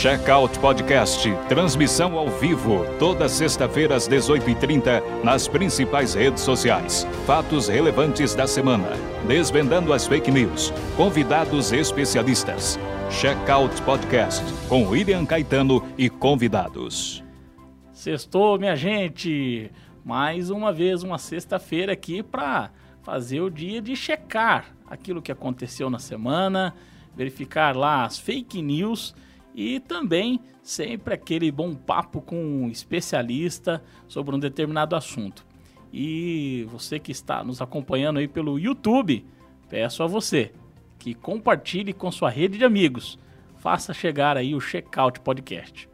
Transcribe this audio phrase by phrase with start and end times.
[0.00, 7.06] Checkout Podcast, transmissão ao vivo, toda sexta-feira às 18h30, nas principais redes sociais.
[7.26, 8.88] Fatos relevantes da semana,
[9.28, 12.78] desvendando as fake news, convidados especialistas.
[13.10, 17.22] Checkout Podcast, com William Caetano e convidados.
[17.92, 19.70] Sextou, minha gente!
[20.02, 22.70] Mais uma vez, uma sexta-feira aqui para
[23.02, 26.74] fazer o dia de checar aquilo que aconteceu na semana,
[27.14, 29.14] verificar lá as fake news
[29.60, 35.44] e também sempre aquele bom papo com um especialista sobre um determinado assunto.
[35.92, 39.22] E você que está nos acompanhando aí pelo YouTube,
[39.68, 40.52] peço a você
[40.98, 43.18] que compartilhe com sua rede de amigos.
[43.58, 45.86] Faça chegar aí o Checkout Podcast.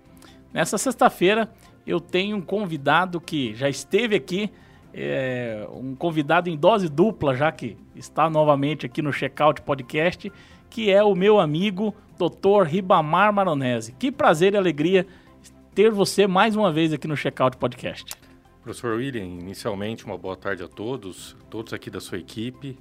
[0.53, 1.53] Nessa sexta-feira
[1.85, 4.49] eu tenho um convidado que já esteve aqui,
[4.95, 10.31] é, um convidado em dose dupla, já que está novamente aqui no Checkout Podcast,
[10.71, 12.65] que é o meu amigo Dr.
[12.67, 13.93] Ribamar Maronese.
[13.93, 15.07] Que prazer e alegria
[15.75, 18.15] ter você mais uma vez aqui no Checkout Podcast.
[18.63, 22.79] Professor William, inicialmente uma boa tarde a todos, todos aqui da sua equipe,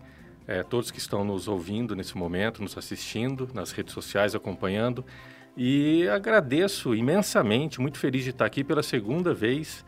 [0.48, 5.06] é, todos que estão nos ouvindo nesse momento, nos assistindo nas redes sociais, acompanhando.
[5.58, 9.86] E agradeço imensamente, muito feliz de estar aqui pela segunda vez,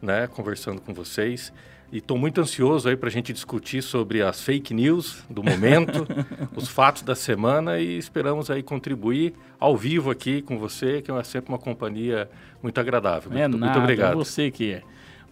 [0.00, 1.52] né, conversando com vocês.
[1.92, 6.06] E estou muito ansioso aí para a gente discutir sobre as fake news do momento,
[6.54, 11.22] os fatos da semana e esperamos aí contribuir ao vivo aqui com você, que é
[11.24, 12.30] sempre uma companhia
[12.62, 13.32] muito agradável.
[13.32, 14.12] É muito, nada, muito obrigado.
[14.12, 14.82] É você que é.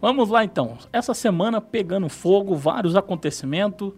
[0.00, 0.76] Vamos lá então.
[0.92, 3.92] Essa semana pegando fogo, vários acontecimentos,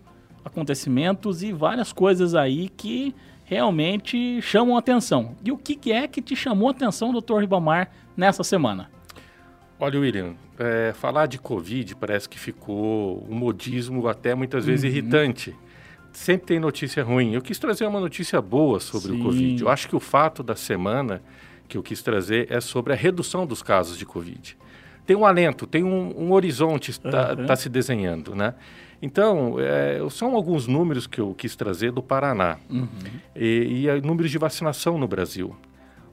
[0.45, 3.15] acontecimentos e várias coisas aí que
[3.45, 5.35] realmente chamam atenção.
[5.43, 8.91] E o que, que é que te chamou a atenção, doutor Ribamar, nessa semana?
[9.81, 14.91] Olha, William, é, falar de Covid parece que ficou um modismo até muitas vezes uhum.
[14.91, 15.57] irritante.
[16.13, 17.33] Sempre tem notícia ruim.
[17.33, 19.21] Eu quis trazer uma notícia boa sobre Sim.
[19.21, 19.63] o Covid.
[19.63, 21.23] Eu acho que o fato da semana
[21.67, 24.55] que eu quis trazer é sobre a redução dos casos de Covid.
[25.07, 27.47] Tem um alento, tem um, um horizonte está uhum.
[27.47, 28.55] tá se desenhando, né?
[29.01, 32.87] Então, é, são alguns números que eu quis trazer do Paraná uhum.
[33.35, 35.57] e, e números de vacinação no Brasil.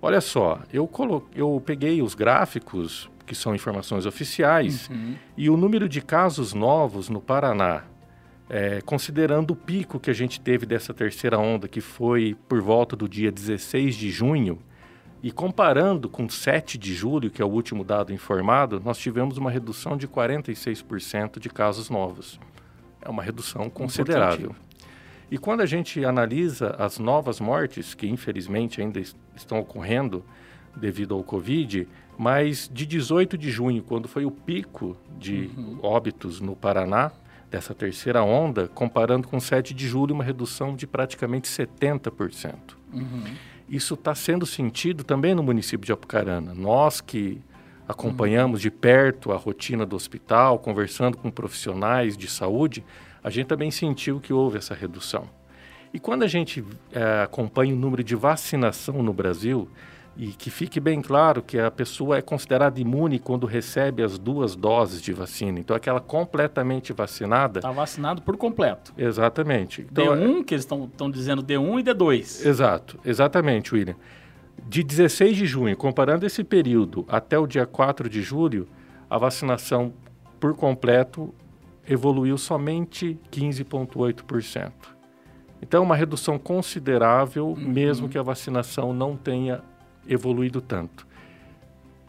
[0.02, 1.28] Olha só, eu, colo...
[1.36, 5.16] eu peguei os gráficos que são informações oficiais, uhum.
[5.36, 7.84] e o número de casos novos no Paraná,
[8.50, 12.96] é, considerando o pico que a gente teve dessa terceira onda, que foi por volta
[12.96, 14.58] do dia 16 de junho,
[15.22, 19.52] e comparando com 7 de julho, que é o último dado informado, nós tivemos uma
[19.52, 22.40] redução de 46% de casos novos.
[23.02, 24.56] É uma redução considerável.
[25.30, 29.02] E quando a gente analisa as novas mortes, que infelizmente ainda
[29.36, 30.24] estão ocorrendo
[30.76, 31.88] devido ao Covid,
[32.18, 35.80] mas de 18 de junho, quando foi o pico de uhum.
[35.82, 37.12] óbitos no Paraná,
[37.50, 42.54] dessa terceira onda, comparando com 7 de julho, uma redução de praticamente 70%.
[42.94, 43.24] Uhum.
[43.70, 46.54] Isso está sendo sentido também no município de Apucarana.
[46.54, 47.42] Nós que
[47.88, 48.64] acompanhamos uhum.
[48.64, 52.84] de perto a rotina do hospital, conversando com profissionais de saúde,
[53.24, 55.30] a gente também sentiu que houve essa redução.
[55.94, 59.70] E quando a gente é, acompanha o número de vacinação no Brasil,
[60.18, 64.56] e que fique bem claro que a pessoa é considerada imune quando recebe as duas
[64.56, 65.60] doses de vacina.
[65.60, 67.60] Então, aquela completamente vacinada.
[67.60, 68.92] Está vacinado por completo.
[68.98, 69.86] Exatamente.
[69.90, 70.44] Então, D1, é...
[70.44, 72.46] que eles estão dizendo D1 e D2.
[72.46, 73.96] Exato, exatamente, William.
[74.68, 78.68] De 16 de junho, comparando esse período até o dia 4 de julho,
[79.08, 79.94] a vacinação
[80.40, 81.32] por completo
[81.88, 84.72] evoluiu somente 15,8%.
[85.62, 87.56] Então, uma redução considerável, uhum.
[87.56, 89.62] mesmo que a vacinação não tenha
[90.08, 91.08] evoluído tanto.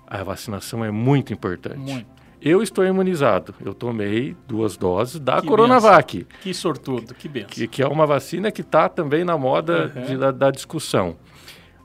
[0.06, 1.78] A vacinação é muito importante.
[1.78, 2.18] Muito.
[2.40, 3.54] Eu estou imunizado.
[3.60, 6.18] Eu tomei duas doses da que Coronavac.
[6.18, 6.40] Benção.
[6.40, 7.48] Que sortudo, que benção.
[7.50, 10.04] Que, que, é uma vacina que está também na moda uhum.
[10.04, 11.16] de, da, da, discussão.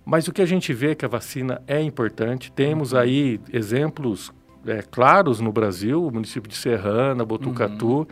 [0.05, 2.51] Mas o que a gente vê é que a vacina é importante.
[2.51, 2.99] Temos uhum.
[2.99, 4.31] aí exemplos
[4.65, 7.99] é, claros no Brasil, o município de Serrana, Botucatu.
[7.99, 8.05] Uhum.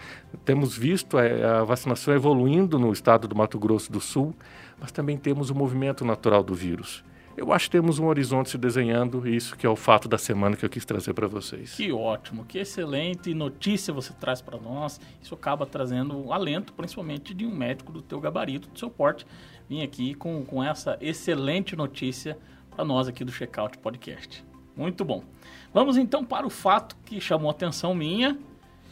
[0.43, 4.33] Temos visto a, é, a, vacinação evoluindo no estado do Mato Grosso do Sul,
[4.79, 7.03] mas também temos o movimento natural do vírus
[7.35, 10.55] eu acho que temos um horizonte se desenhando, isso que é o fato da semana
[10.55, 11.73] que eu quis trazer para vocês.
[11.73, 14.99] Que ótimo, que excelente notícia você traz para nós.
[15.21, 19.25] Isso acaba trazendo um alento, principalmente de um médico do teu gabarito, do seu porte,
[19.69, 22.37] vir aqui com, com essa excelente notícia
[22.69, 24.43] para nós aqui do Checkout Podcast.
[24.75, 25.23] Muito bom.
[25.73, 28.37] Vamos então para o fato que chamou a atenção minha,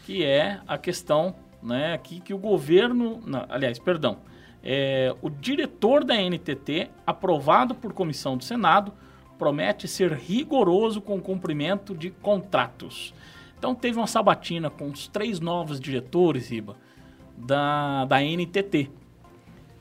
[0.05, 4.19] que é a questão né, aqui que o governo, aliás, perdão,
[4.63, 8.93] é, o diretor da NTT, aprovado por comissão do Senado,
[9.37, 13.13] promete ser rigoroso com o cumprimento de contratos.
[13.57, 16.75] Então teve uma sabatina com os três novos diretores, Riba,
[17.37, 18.89] da, da NTT.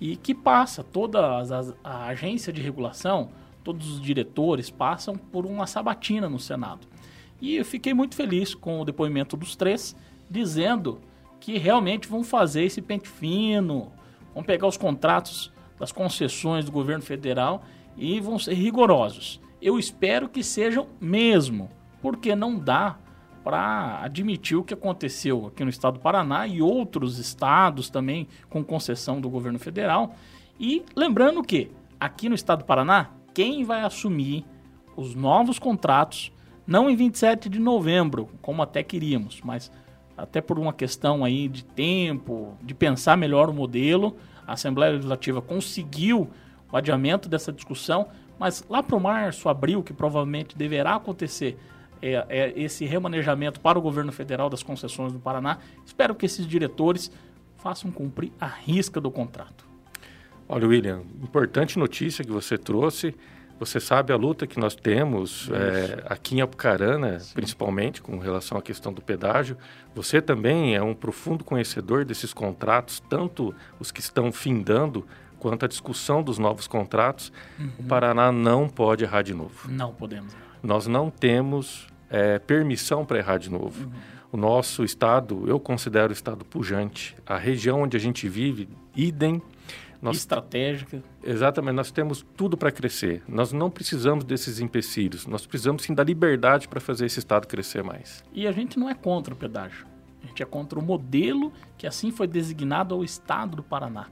[0.00, 1.42] E que passa toda a,
[1.82, 3.30] a agência de regulação,
[3.64, 6.86] todos os diretores passam por uma sabatina no Senado.
[7.40, 9.94] E eu fiquei muito feliz com o depoimento dos três,
[10.30, 11.00] dizendo
[11.40, 13.92] que realmente vão fazer esse pente fino,
[14.38, 17.64] vão pegar os contratos das concessões do governo federal
[17.96, 19.40] e vão ser rigorosos.
[19.60, 21.68] Eu espero que sejam mesmo,
[22.00, 22.96] porque não dá
[23.42, 28.62] para admitir o que aconteceu aqui no estado do Paraná e outros estados também com
[28.62, 30.14] concessão do governo federal.
[30.60, 34.44] E lembrando que aqui no estado do Paraná, quem vai assumir
[34.96, 36.30] os novos contratos,
[36.64, 39.68] não em 27 de novembro, como até queríamos, mas
[40.18, 45.40] até por uma questão aí de tempo, de pensar melhor o modelo, a Assembleia Legislativa
[45.40, 46.28] conseguiu
[46.70, 51.56] o adiamento dessa discussão, mas lá para o março, abril, que provavelmente deverá acontecer
[52.02, 56.46] é, é, esse remanejamento para o governo federal das concessões do Paraná, espero que esses
[56.46, 57.12] diretores
[57.56, 59.66] façam cumprir a risca do contrato.
[60.48, 63.14] Olha, William, importante notícia que você trouxe.
[63.58, 67.34] Você sabe a luta que nós temos é, aqui em Apucarana, Sim.
[67.34, 69.56] principalmente com relação à questão do pedágio.
[69.94, 75.04] Você também é um profundo conhecedor desses contratos, tanto os que estão findando
[75.38, 77.32] quanto a discussão dos novos contratos.
[77.58, 77.70] Uhum.
[77.80, 79.68] O Paraná não pode errar de novo.
[79.68, 80.36] Não podemos.
[80.62, 83.84] Nós não temos é, permissão para errar de novo.
[83.84, 83.92] Uhum.
[84.30, 87.16] O nosso estado, eu considero o estado pujante.
[87.26, 89.42] A região onde a gente vive, idem
[90.00, 91.02] nós, estratégica.
[91.22, 93.22] Exatamente, nós temos tudo para crescer.
[93.28, 97.82] Nós não precisamos desses empecilhos, nós precisamos sim da liberdade para fazer esse Estado crescer
[97.82, 98.24] mais.
[98.32, 99.86] E a gente não é contra o pedágio,
[100.22, 104.06] a gente é contra o modelo que assim foi designado ao Estado do Paraná.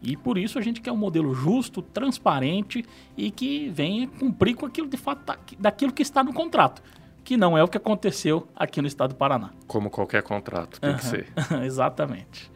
[0.00, 2.84] E por isso a gente quer um modelo justo, transparente
[3.16, 6.82] e que venha cumprir com aquilo de fato daquilo que está no contrato
[7.28, 9.50] que não é o que aconteceu aqui no estado do Paraná.
[9.66, 10.96] Como qualquer contrato, tem uhum.
[10.96, 11.26] que ser.
[11.62, 12.50] Exatamente.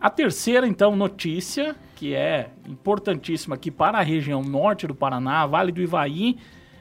[0.00, 5.70] A terceira, então, notícia, que é importantíssima aqui para a região norte do Paraná, Vale
[5.70, 6.38] do Ivaí.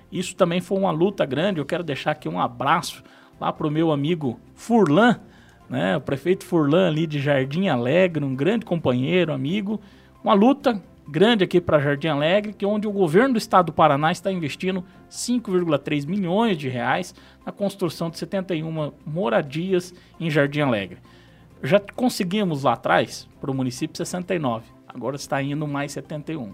[0.10, 1.60] Isso também foi uma luta grande.
[1.60, 3.04] Eu quero deixar aqui um abraço
[3.38, 5.20] lá para o meu amigo Furlan,
[5.70, 5.98] né?
[5.98, 9.82] o prefeito Furlan ali de Jardim Alegre, um grande companheiro, amigo.
[10.24, 13.74] Uma luta grande aqui para Jardim Alegre, que é onde o governo do estado do
[13.74, 14.82] Paraná está investindo
[15.12, 17.14] 5,3 milhões de reais
[17.46, 21.00] na construção de 71 moradias em Jardim Alegre.
[21.62, 24.66] Já conseguimos lá atrás, para o município, 69.
[24.88, 26.54] Agora está indo mais 71.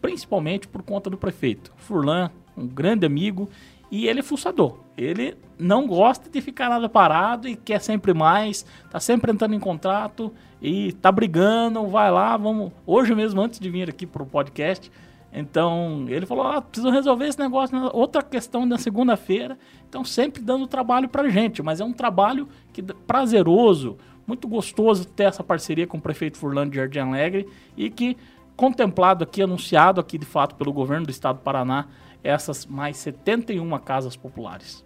[0.00, 1.72] Principalmente por conta do prefeito.
[1.76, 3.48] Furlan, um grande amigo,
[3.90, 4.78] e ele é fuçador.
[4.96, 9.60] Ele não gosta de ficar nada parado e quer sempre mais, tá sempre entrando em
[9.60, 12.72] contrato e tá brigando, vai lá, vamos.
[12.86, 14.90] Hoje mesmo, antes de vir aqui para o podcast,
[15.32, 17.76] então ele falou: ah, preciso resolver esse negócio.
[17.92, 19.58] Outra questão na segunda-feira.
[19.88, 23.96] Então, sempre dando trabalho para gente, mas é um trabalho que prazeroso,
[24.28, 28.14] muito gostoso ter essa parceria com o prefeito Furlano de Jardim Alegre e que,
[28.54, 31.86] contemplado aqui, anunciado aqui de fato pelo governo do estado do Paraná,
[32.22, 34.84] essas mais 71 casas populares.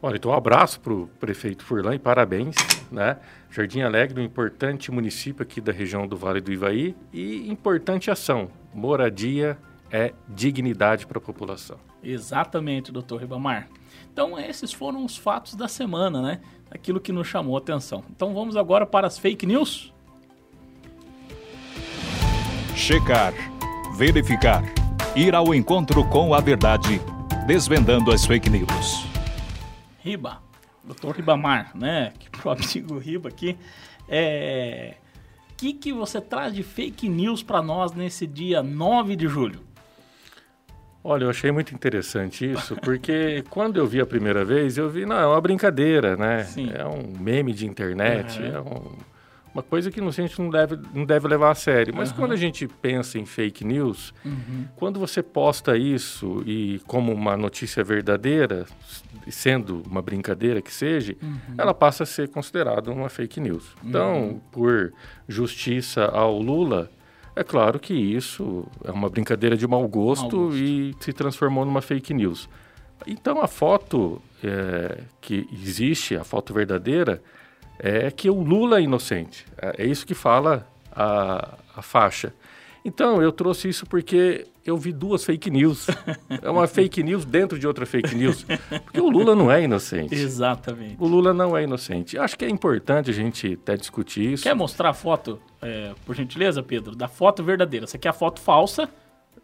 [0.00, 2.56] Olha, então um abraço para o prefeito Furlan e parabéns,
[2.90, 3.18] né?
[3.50, 8.50] Jardim Alegre, um importante município aqui da região do Vale do Ivaí e importante ação,
[8.74, 9.58] moradia
[9.90, 11.76] é dignidade para a população.
[12.02, 13.68] Exatamente, doutor Ribamar.
[14.12, 16.40] Então, esses foram os fatos da semana, né?
[16.74, 18.02] Aquilo que nos chamou a atenção.
[18.10, 19.92] Então, vamos agora para as fake news.
[22.74, 23.34] Checar,
[23.94, 24.64] verificar,
[25.14, 27.00] ir ao encontro com a verdade,
[27.46, 29.06] desvendando as fake news.
[30.00, 30.42] Riba,
[30.82, 32.14] doutor Ribamar, né?
[32.18, 33.56] Que pro amigo Riba aqui.
[34.08, 34.96] É...
[35.50, 39.60] O que, que você traz de fake news para nós nesse dia 9 de julho?
[41.04, 45.04] Olha, eu achei muito interessante isso, porque quando eu vi a primeira vez, eu vi,
[45.04, 46.44] não, é uma brincadeira, né?
[46.44, 46.70] Sim.
[46.72, 48.46] É um meme de internet, uhum.
[48.46, 48.96] é um,
[49.52, 51.92] uma coisa que a gente não deve, não deve levar a sério.
[51.94, 52.16] Mas uhum.
[52.16, 54.66] quando a gente pensa em fake news, uhum.
[54.76, 58.64] quando você posta isso e como uma notícia verdadeira,
[59.28, 61.36] sendo uma brincadeira que seja, uhum.
[61.58, 63.74] ela passa a ser considerada uma fake news.
[63.84, 64.40] Então, uhum.
[64.50, 64.92] por
[65.28, 66.88] justiça ao Lula,
[67.34, 70.56] é claro que isso é uma brincadeira de mau gosto, mau gosto.
[70.56, 72.48] e se transformou numa fake news.
[73.06, 77.22] Então a foto é, que existe, a foto verdadeira,
[77.78, 79.46] é que o Lula é inocente.
[79.56, 82.32] É, é isso que fala a, a faixa.
[82.84, 85.86] Então, eu trouxe isso porque eu vi duas fake news.
[86.42, 88.44] É uma fake news dentro de outra fake news.
[88.84, 90.14] Porque o Lula não é inocente.
[90.14, 90.96] Exatamente.
[90.98, 92.18] O Lula não é inocente.
[92.18, 94.42] Acho que é importante a gente até discutir isso.
[94.42, 96.96] Quer mostrar a foto, é, por gentileza, Pedro?
[96.96, 97.84] Da foto verdadeira.
[97.84, 98.88] Essa aqui é a foto falsa.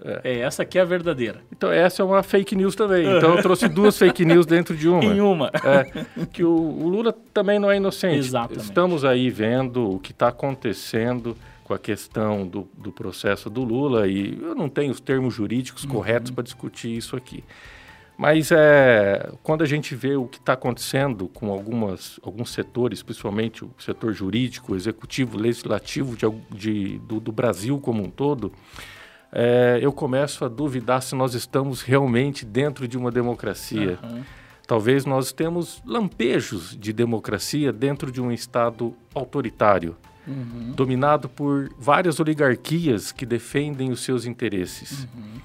[0.05, 0.21] É.
[0.25, 0.39] é.
[0.41, 1.41] essa aqui é a verdadeira.
[1.51, 3.05] Então, essa é uma fake news também.
[3.17, 5.05] Então, eu trouxe duas fake news dentro de uma.
[5.05, 5.51] em uma.
[5.65, 8.19] É, que o, o Lula também não é inocente.
[8.19, 8.65] Exatamente.
[8.65, 11.37] Estamos aí vendo o que está acontecendo
[11.69, 15.85] com a questão do, do processo do Lula e eu não tenho os termos jurídicos
[15.85, 15.91] uhum.
[15.91, 17.45] corretos para discutir isso aqui.
[18.17, 23.65] Mas é, quando a gente vê o que está acontecendo com algumas, alguns setores, principalmente
[23.65, 28.51] o setor jurídico, executivo, legislativo de, de, do, do, Brasil como um todo,
[29.31, 33.99] é, eu começo a duvidar se nós estamos realmente dentro de uma democracia.
[34.03, 34.23] Uhum.
[34.67, 39.97] Talvez nós temos lampejos de democracia dentro de um Estado autoritário,
[40.29, 40.73] uhum.
[40.77, 45.05] dominado por várias oligarquias que defendem os seus interesses.
[45.15, 45.41] Uhum.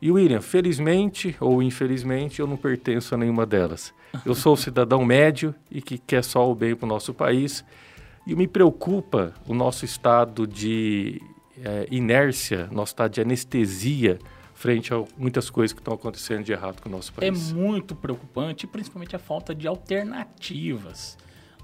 [0.00, 3.94] E William, felizmente ou infelizmente, eu não pertenço a nenhuma delas.
[4.24, 7.64] Eu sou cidadão médio e que quer só o bem para o nosso país.
[8.26, 11.20] E me preocupa o nosso estado de
[11.62, 14.18] é, inércia, nosso estado de anestesia
[14.54, 17.50] frente a muitas coisas que estão acontecendo de errado com o nosso país.
[17.50, 21.16] É muito preocupante, principalmente a falta de alternativas.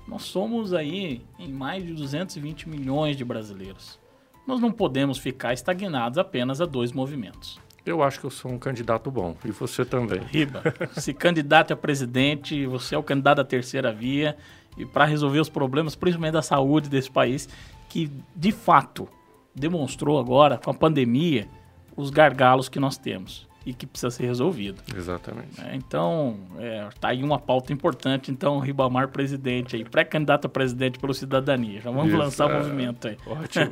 [0.06, 3.98] Nós somos aí em mais de 220 milhões de brasileiros.
[4.46, 7.60] Nós não podemos ficar estagnados apenas a dois movimentos.
[7.84, 9.36] Eu acho que eu sou um candidato bom.
[9.44, 10.20] E você também.
[10.20, 10.62] Riba,
[10.94, 14.36] se candidato a presidente, você é o candidato à terceira via.
[14.76, 17.48] E para resolver os problemas, principalmente da saúde desse país,
[17.88, 19.08] que de fato
[19.54, 21.46] demonstrou agora, com a pandemia,
[21.94, 24.82] os gargalos que nós temos e que precisa ser resolvido.
[24.96, 25.60] Exatamente.
[25.60, 28.30] É, então, é, tá aí uma pauta importante.
[28.30, 31.80] Então, Ribamar presidente aí, pré-candidato a presidente pelo Cidadania.
[31.80, 32.54] Já vamos isso, lançar é...
[32.54, 33.16] o movimento aí.
[33.26, 33.70] Ótimo.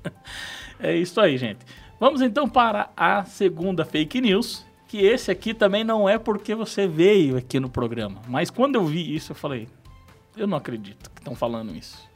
[0.80, 1.60] é isso aí, gente.
[2.00, 6.88] Vamos então para a segunda fake news, que esse aqui também não é porque você
[6.88, 9.68] veio aqui no programa, mas quando eu vi isso eu falei,
[10.34, 12.08] eu não acredito que estão falando isso.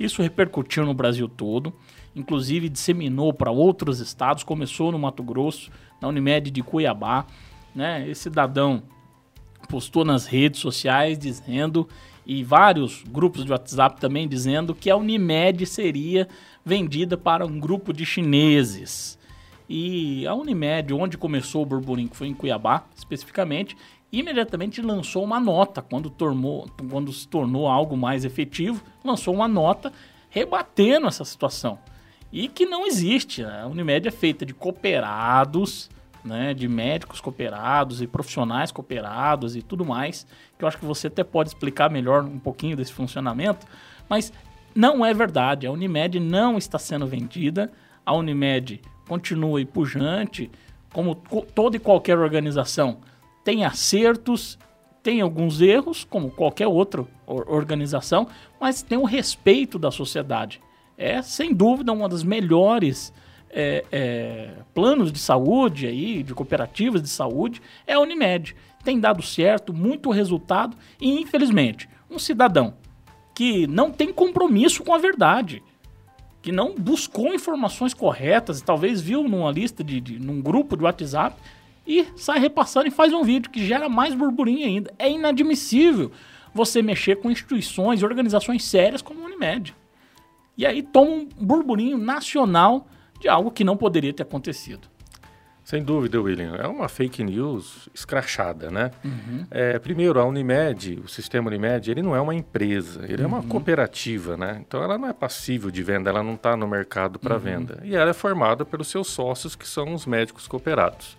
[0.00, 1.74] Isso repercutiu no Brasil todo,
[2.16, 7.26] inclusive disseminou para outros estados, começou no Mato Grosso, na Unimed de Cuiabá,
[7.74, 8.08] né?
[8.08, 8.82] Esse cidadão
[9.68, 11.88] postou nas redes sociais dizendo
[12.26, 16.28] e vários grupos de WhatsApp também dizendo que a Unimed seria
[16.62, 19.18] vendida para um grupo de chineses.
[19.66, 23.76] E a Unimed, onde começou o burburinho, foi em Cuiabá, especificamente,
[24.12, 29.92] imediatamente lançou uma nota, quando, tornou, quando se tornou algo mais efetivo, lançou uma nota
[30.30, 31.78] rebatendo essa situação.
[32.32, 33.42] E que não existe.
[33.42, 35.90] A Unimed é feita de cooperados,
[36.24, 40.26] né, de médicos cooperados e profissionais cooperados e tudo mais,
[40.58, 43.66] que eu acho que você até pode explicar melhor um pouquinho desse funcionamento,
[44.08, 44.32] mas
[44.74, 45.66] não é verdade.
[45.66, 47.72] A Unimed não está sendo vendida.
[48.04, 50.50] A Unimed continue pujante,
[50.92, 52.98] como toda e qualquer organização
[53.48, 54.58] tem acertos,
[55.02, 58.28] tem alguns erros, como qualquer outra organização,
[58.60, 60.60] mas tem o respeito da sociedade.
[60.98, 63.12] É, sem dúvida, uma das melhores
[63.50, 68.56] é, é, planos de saúde, aí, de cooperativas de saúde, é a Unimed.
[68.82, 72.74] Tem dado certo, muito resultado, e infelizmente, um cidadão
[73.32, 75.62] que não tem compromisso com a verdade,
[76.42, 81.40] que não buscou informações corretas, talvez viu numa lista de, de num grupo de WhatsApp
[81.86, 84.92] e sai repassando e faz um vídeo que gera mais burburinho ainda.
[84.98, 86.10] É inadmissível
[86.52, 89.74] você mexer com instituições e organizações sérias como a Unimed.
[90.58, 92.88] E aí toma um burburinho nacional
[93.20, 94.88] de algo que não poderia ter acontecido.
[95.62, 96.56] Sem dúvida, William.
[96.56, 98.90] É uma fake news escrachada, né?
[99.04, 99.46] Uhum.
[99.50, 103.24] É, primeiro, a Unimed, o sistema Unimed, ele não é uma empresa, ele uhum.
[103.24, 103.48] é uma uhum.
[103.48, 104.62] cooperativa, né?
[104.66, 107.40] Então, ela não é passível de venda, ela não está no mercado para uhum.
[107.40, 107.80] venda.
[107.84, 111.18] E ela é formada pelos seus sócios, que são os médicos cooperados.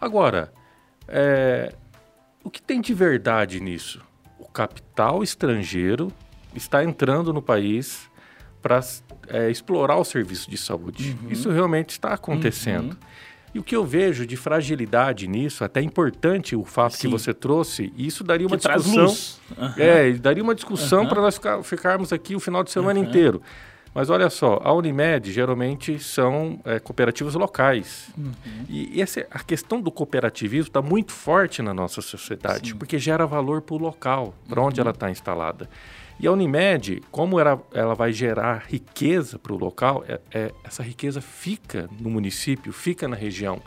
[0.00, 0.52] Agora,
[1.06, 1.74] é,
[2.42, 4.02] o que tem de verdade nisso?
[4.38, 6.10] O capital estrangeiro
[6.54, 8.10] está entrando no país
[8.62, 8.80] para
[9.28, 11.16] é, explorar o serviço de saúde.
[11.22, 11.30] Uhum.
[11.30, 12.92] Isso realmente está acontecendo.
[12.92, 13.12] Uhum.
[13.54, 17.00] E o que eu vejo de fragilidade nisso, até importante o fato Sim.
[17.00, 19.06] que você trouxe, isso daria uma que discussão.
[19.58, 19.72] Uhum.
[19.76, 23.42] É, daria uma discussão para nós ficar, ficarmos aqui o final de semana inteiro.
[23.94, 28.08] Mas olha só, a Unimed geralmente são é, cooperativas locais.
[28.16, 28.32] Uhum.
[28.70, 32.76] E essa, a questão do cooperativismo está muito forte na nossa sociedade, Sim.
[32.76, 34.86] porque gera valor para o local, para onde uhum.
[34.86, 35.68] ela está instalada.
[36.22, 40.80] E a Unimed, como ela, ela vai gerar riqueza para o local, é, é, essa
[40.80, 43.60] riqueza fica no município, fica na região.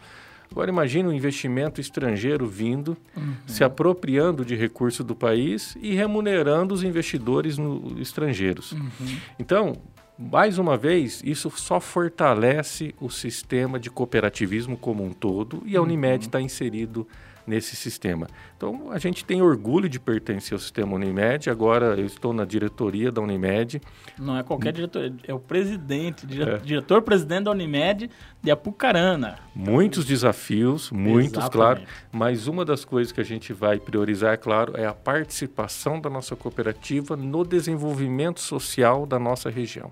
[0.50, 3.36] Agora imagine um investimento estrangeiro vindo, uhum.
[3.46, 8.72] se apropriando de recursos do país e remunerando os investidores no, estrangeiros.
[8.72, 8.90] Uhum.
[9.38, 9.74] Então,
[10.18, 15.82] mais uma vez, isso só fortalece o sistema de cooperativismo como um todo e a
[15.82, 16.46] Unimed está uhum.
[16.46, 17.06] inserido
[17.46, 18.28] nesse sistema.
[18.58, 21.50] Então, a gente tem orgulho de pertencer ao sistema Unimed.
[21.50, 23.82] Agora, eu estou na diretoria da Unimed.
[24.18, 26.58] Não é qualquer diretor, é o presidente, é.
[26.58, 28.10] diretor-presidente da Unimed
[28.42, 29.40] de Apucarana.
[29.54, 31.52] Muitos desafios, muitos, Exatamente.
[31.52, 31.82] claro.
[32.12, 36.10] Mas uma das coisas que a gente vai priorizar, é claro, é a participação da
[36.10, 39.92] nossa cooperativa no desenvolvimento social da nossa região.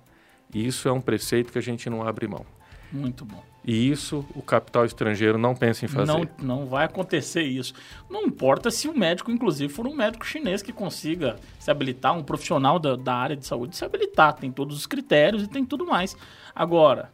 [0.53, 2.45] E isso é um preceito que a gente não abre mão.
[2.93, 3.43] Muito bom.
[3.65, 6.11] E isso o capital estrangeiro não pensa em fazer.
[6.11, 7.73] Não, não vai acontecer isso.
[8.09, 12.23] Não importa se o médico, inclusive, for um médico chinês que consiga se habilitar, um
[12.23, 14.33] profissional da, da área de saúde se habilitar.
[14.33, 16.15] Tem todos os critérios e tem tudo mais.
[16.53, 17.09] Agora,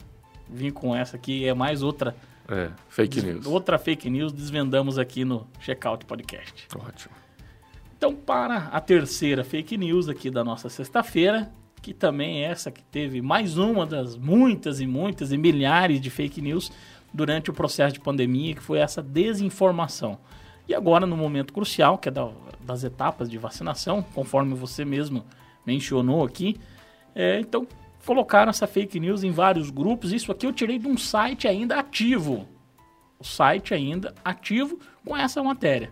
[0.49, 2.15] vim com essa aqui, é mais outra.
[2.47, 3.45] É, fake news.
[3.45, 6.67] Outra fake news desvendamos aqui no Checkout Podcast.
[6.75, 7.13] Ótimo.
[7.95, 12.83] Então, para a terceira fake news aqui da nossa sexta-feira, que também é essa que
[12.83, 16.71] teve mais uma das muitas e muitas e milhares de fake news
[17.13, 20.19] durante o processo de pandemia, que foi essa desinformação.
[20.67, 22.29] E agora, no momento crucial, que é da,
[22.61, 25.25] das etapas de vacinação, conforme você mesmo
[25.65, 26.59] mencionou aqui,
[27.15, 27.67] é, então
[28.05, 30.13] colocaram essa fake news em vários grupos.
[30.13, 32.47] Isso aqui eu tirei de um site ainda ativo.
[33.19, 35.91] O site ainda ativo com essa matéria.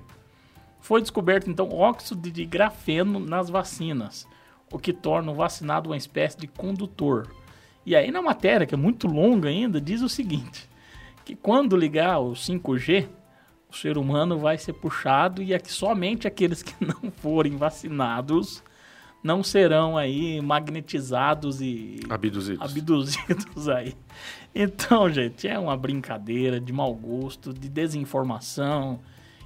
[0.79, 4.27] Foi descoberto então óxido de grafeno nas vacinas
[4.71, 7.31] o que torna o vacinado uma espécie de condutor.
[7.86, 10.69] E aí na matéria, que é muito longa ainda, diz o seguinte,
[11.24, 13.07] que quando ligar o 5G,
[13.69, 18.63] o ser humano vai ser puxado e é que somente aqueles que não forem vacinados
[19.24, 22.62] não serão aí magnetizados e abduzidos.
[22.62, 23.93] abduzidos aí.
[24.53, 29.00] Então, gente, é uma brincadeira de mau gosto, de desinformação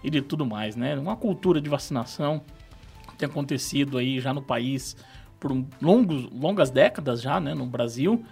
[0.04, 0.98] e de tudo mais, né?
[0.98, 2.42] Uma cultura de vacinação
[3.22, 4.96] tem acontecido aí já no país
[5.40, 5.52] por
[5.82, 8.24] longos, longas décadas já, né, no Brasil,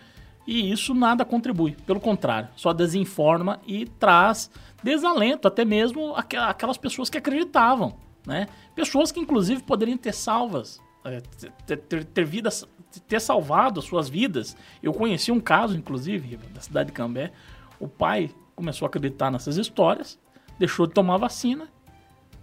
[0.46, 4.50] e isso nada contribui, pelo contrário, só desinforma e traz
[4.84, 8.48] desalento até mesmo aquelas pessoas que acreditavam, né?
[8.74, 11.22] Pessoas que inclusive poderiam ter salvas, é,
[11.66, 12.68] ter, ter, ter, vidas,
[13.08, 14.56] ter salvado as suas vidas.
[14.82, 17.32] Eu conheci um caso, inclusive, da cidade de Cambé,
[17.80, 20.20] o pai começou a acreditar nessas histórias,
[20.58, 21.68] deixou de tomar vacina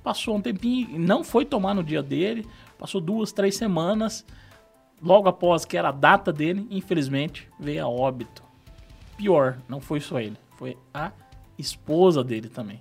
[0.06, 2.46] Passou um tempinho, não foi tomar no dia dele,
[2.78, 4.24] passou duas, três semanas.
[5.02, 8.44] Logo após que era a data dele, infelizmente, veio a óbito.
[9.16, 11.10] Pior, não foi só ele, foi a
[11.58, 12.78] esposa dele também.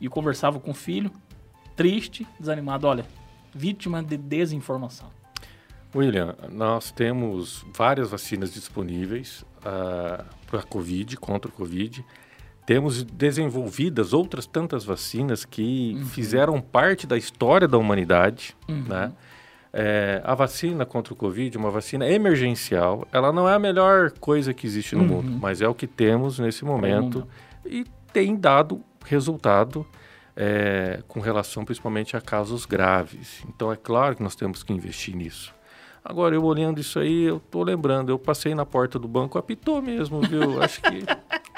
[0.00, 1.10] E conversava com o filho,
[1.74, 2.86] triste, desanimado.
[2.86, 3.04] Olha,
[3.52, 5.10] vítima de desinformação.
[5.92, 12.04] William, nós temos várias vacinas disponíveis uh, para a Covid, contra o Covid.
[12.70, 16.04] Temos desenvolvidas outras tantas vacinas que uhum.
[16.04, 18.84] fizeram parte da história da humanidade, uhum.
[18.84, 19.12] né?
[19.72, 24.54] É, a vacina contra o Covid, uma vacina emergencial, ela não é a melhor coisa
[24.54, 25.08] que existe no uhum.
[25.08, 27.26] mundo, mas é o que temos nesse momento
[27.66, 29.84] e tem dado resultado
[30.36, 33.42] é, com relação principalmente a casos graves.
[33.48, 35.52] Então é claro que nós temos que investir nisso.
[36.04, 39.82] Agora, eu olhando isso aí, eu tô lembrando, eu passei na porta do banco, apitou
[39.82, 40.62] mesmo, viu?
[40.62, 41.04] Acho que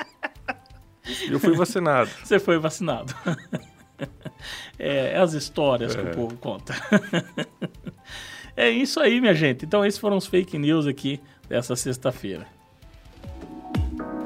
[1.28, 2.10] eu fui vacinado.
[2.22, 3.14] Você foi vacinado.
[4.76, 5.98] É, é as histórias é.
[5.98, 6.14] que o é.
[6.14, 6.74] povo conta.
[8.56, 9.64] é isso aí, minha gente.
[9.64, 12.44] Então, esses foram os fake news aqui dessa sexta-feira.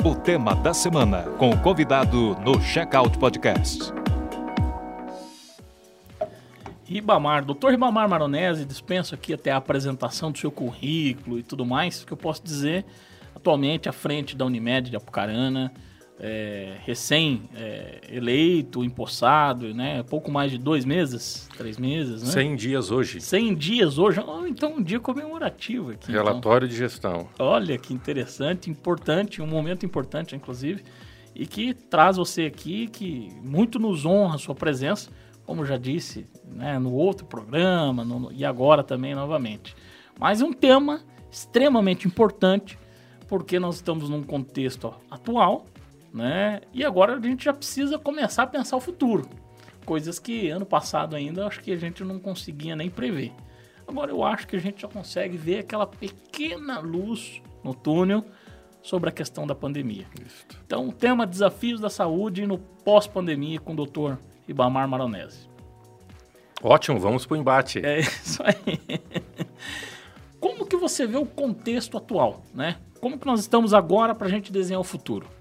[0.02, 3.92] O tema da semana, com o convidado no Checkout Podcast.
[6.84, 12.04] Ribamar, doutor Ribamar Maronese, dispenso aqui até a apresentação do seu currículo e tudo mais,
[12.04, 12.84] que eu posso dizer,
[13.34, 15.72] atualmente à frente da Unimed de Apucarana,
[16.18, 20.02] é, recém-eleito, é, empossado, né?
[20.02, 22.30] Pouco mais de dois meses, três meses, né?
[22.30, 23.20] 100 dias hoje.
[23.20, 24.20] 100 dias hoje.
[24.26, 26.10] Oh, então, um dia comemorativo aqui.
[26.10, 26.24] Então.
[26.24, 26.74] Relatório então.
[26.74, 27.28] de gestão.
[27.38, 30.82] Olha que interessante, importante, um momento importante, inclusive,
[31.34, 35.10] e que traz você aqui, que muito nos honra a sua presença,
[35.44, 39.76] como já disse, né, no outro programa no, e agora também novamente.
[40.18, 42.78] Mas um tema extremamente importante,
[43.28, 45.66] porque nós estamos num contexto atual
[46.16, 46.62] né?
[46.72, 49.28] E agora a gente já precisa começar a pensar o futuro.
[49.84, 53.32] Coisas que ano passado ainda acho que a gente não conseguia nem prever.
[53.86, 58.24] Agora eu acho que a gente já consegue ver aquela pequena luz no túnel
[58.82, 60.06] sobre a questão da pandemia.
[60.24, 60.46] Isso.
[60.64, 64.14] Então, o tema Desafios da Saúde no pós-pandemia com o Dr.
[64.48, 65.48] Ibamar Maronese.
[66.62, 67.84] Ótimo, vamos para o embate.
[67.84, 68.80] É isso aí.
[70.40, 72.78] Como que você vê o contexto atual, né?
[73.00, 75.35] Como que nós estamos agora para a gente desenhar o futuro?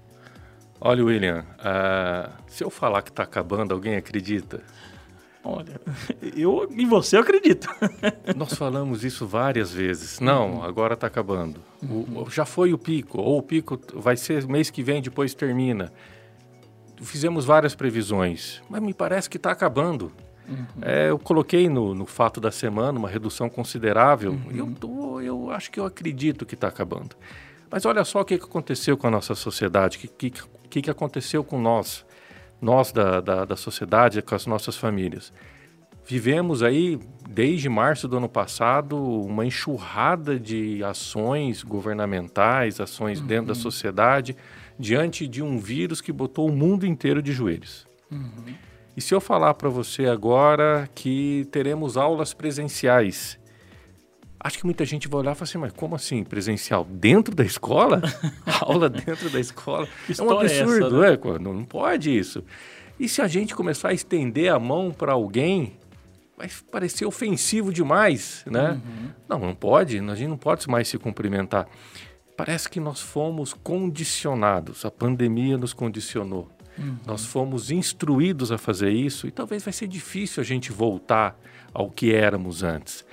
[0.80, 4.62] Olha, William, uh, se eu falar que está acabando, alguém acredita?
[5.42, 5.80] Olha,
[6.36, 7.68] eu e você acredito.
[8.36, 10.18] Nós falamos isso várias vezes.
[10.18, 10.62] Não, uhum.
[10.64, 11.60] agora está acabando.
[11.82, 12.24] Uhum.
[12.24, 15.92] O, já foi o pico, ou o pico vai ser mês que vem, depois termina.
[17.00, 20.10] Fizemos várias previsões, mas me parece que está acabando.
[20.48, 20.66] Uhum.
[20.82, 24.32] É, eu coloquei no, no, fato da semana uma redução considerável.
[24.32, 24.50] Uhum.
[24.52, 27.16] Eu, tô, eu acho que eu acredito que está acabando.
[27.70, 30.42] Mas olha só o que aconteceu com a nossa sociedade, que, que,
[30.76, 32.04] que, que aconteceu com nós,
[32.60, 35.32] nós da, da, da sociedade, com as nossas famílias.
[36.04, 43.26] Vivemos aí, desde março do ano passado, uma enxurrada de ações governamentais, ações uhum.
[43.26, 44.36] dentro da sociedade,
[44.78, 47.86] diante de um vírus que botou o mundo inteiro de joelhos.
[48.10, 48.54] Uhum.
[48.96, 53.38] E se eu falar para você agora que teremos aulas presenciais,
[54.46, 56.84] acho que muita gente vai olhar e falar assim, mas como assim presencial?
[56.84, 58.00] Dentro da escola?
[58.60, 59.88] Aula dentro da escola?
[60.08, 61.36] é um absurdo, é, essa, né?
[61.36, 61.38] é?
[61.38, 62.44] Não, não pode isso.
[62.98, 65.74] E se a gente começar a estender a mão para alguém
[66.36, 68.72] vai parecer ofensivo demais, né?
[68.72, 69.10] Uhum.
[69.28, 71.66] Não, não pode, a gente não pode mais se cumprimentar.
[72.36, 76.50] Parece que nós fomos condicionados, a pandemia nos condicionou.
[76.78, 76.96] Uhum.
[77.06, 81.38] Nós fomos instruídos a fazer isso e talvez vai ser difícil a gente voltar
[81.72, 83.05] ao que éramos antes.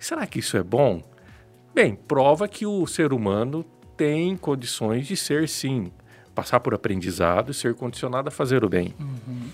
[0.00, 1.02] Será que isso é bom?
[1.74, 3.64] Bem, prova que o ser humano
[3.96, 5.92] tem condições de ser, sim,
[6.34, 8.94] passar por aprendizado e ser condicionado a fazer o bem.
[8.98, 9.48] Uhum.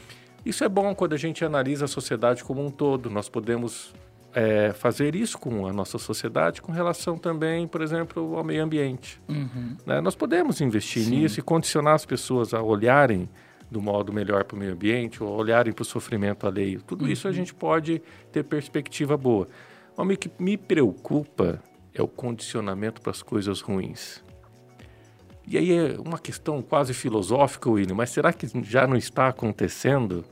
[0.44, 3.10] Isso é bom quando a gente analisa a sociedade como um todo.
[3.10, 3.92] Nós podemos
[4.32, 9.20] é, fazer isso com a nossa sociedade com relação também, por exemplo, ao meio ambiente.
[9.28, 9.76] Uhum.
[9.84, 10.00] Né?
[10.00, 11.22] Nós podemos investir Sim.
[11.22, 13.28] nisso e condicionar as pessoas a olharem
[13.68, 16.80] do modo melhor para o meio ambiente ou olharem para o sofrimento alheio.
[16.82, 17.10] Tudo uhum.
[17.10, 19.48] isso a gente pode ter perspectiva boa.
[19.96, 21.62] Mas o que me preocupa
[21.94, 24.22] é o condicionamento para as coisas ruins.
[25.48, 30.24] E aí é uma questão quase filosófica, William, mas será que já não está acontecendo?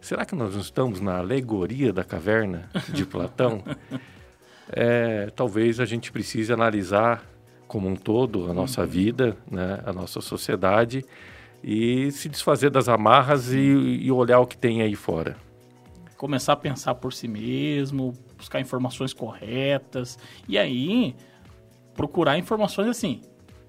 [0.00, 3.62] Será que nós não estamos na alegoria da caverna de Platão?
[4.70, 7.24] é, talvez a gente precise analisar
[7.66, 8.86] como um todo a nossa uhum.
[8.86, 11.04] vida, né, a nossa sociedade
[11.62, 15.36] e se desfazer das amarras e, e olhar o que tem aí fora.
[16.16, 21.14] Começar a pensar por si mesmo, buscar informações corretas e aí
[21.94, 23.20] procurar informações assim.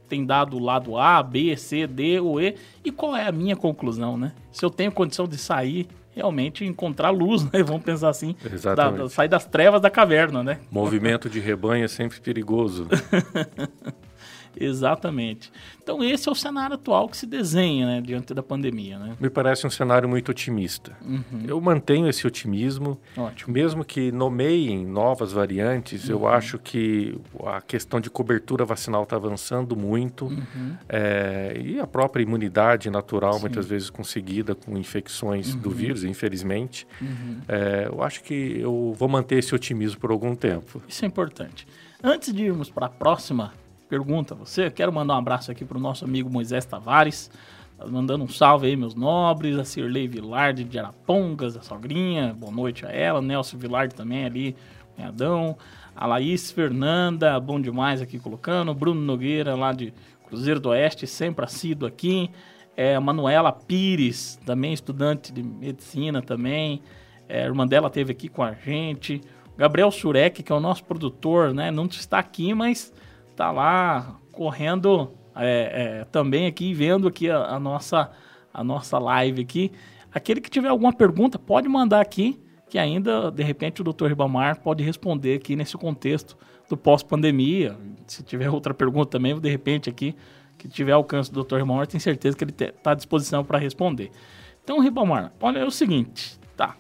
[0.07, 3.55] Tem dado o lado A, B, C, D ou E e qual é a minha
[3.55, 4.33] conclusão, né?
[4.51, 7.63] Se eu tenho condição de sair realmente encontrar luz, né?
[7.63, 8.35] Vamos pensar assim,
[8.75, 10.59] da, da, sair das trevas da caverna, né?
[10.71, 12.87] Movimento de rebanho é sempre perigoso.
[14.57, 15.51] Exatamente.
[15.81, 18.99] Então esse é o cenário atual que se desenha né, diante da pandemia.
[18.99, 19.15] Né?
[19.19, 20.95] Me parece um cenário muito otimista.
[21.01, 21.43] Uhum.
[21.47, 23.53] Eu mantenho esse otimismo, Ótimo.
[23.53, 26.07] mesmo que nomeiem novas variantes.
[26.07, 26.15] Uhum.
[26.15, 30.75] Eu acho que a questão de cobertura vacinal está avançando muito uhum.
[30.87, 33.41] é, e a própria imunidade natural, Sim.
[33.41, 35.75] muitas vezes conseguida com infecções do uhum.
[35.75, 36.87] vírus, infelizmente.
[37.47, 40.81] É, eu acho que eu vou manter esse otimismo por algum tempo.
[40.87, 41.67] Isso é importante.
[42.03, 43.53] Antes de irmos para a próxima
[43.89, 44.69] pergunta a você.
[44.69, 47.31] Quero mandar um abraço aqui para o nosso amigo Moisés Tavares.
[47.75, 49.57] Tá mandando um salve aí, meus nobres.
[49.57, 52.33] A Cirlei Vilarde de Arapongas, a sogrinha.
[52.37, 53.19] Boa noite a ela.
[53.19, 54.55] Nelson Vilarde também ali,
[54.95, 55.57] cunhadão.
[55.95, 58.73] A Laís Fernanda, bom demais aqui colocando.
[58.75, 59.91] Bruno Nogueira lá de
[60.27, 62.29] Cruzeiro do Oeste, sempre assíduo aqui.
[62.77, 66.81] É, a Manuela Pires, também estudante de medicina também.
[67.27, 69.19] É, a irmã dela esteve aqui com a gente.
[69.57, 71.71] Gabriel Surek, que é o nosso produtor, né?
[71.71, 72.93] Não está aqui, mas
[73.39, 78.11] tá lá correndo é, é, também aqui, vendo aqui a, a, nossa,
[78.53, 79.71] a nossa live aqui.
[80.13, 84.07] Aquele que tiver alguma pergunta, pode mandar aqui, que ainda, de repente, o Dr.
[84.07, 87.77] Ribamar pode responder aqui nesse contexto do pós-pandemia.
[88.07, 90.17] Se tiver outra pergunta também, de repente aqui,
[90.57, 91.59] que tiver alcance do Dr.
[91.59, 94.11] Ribamar, tenho certeza que ele está à disposição para responder.
[94.61, 96.75] Então, Ribamar, olha, é o seguinte, tá?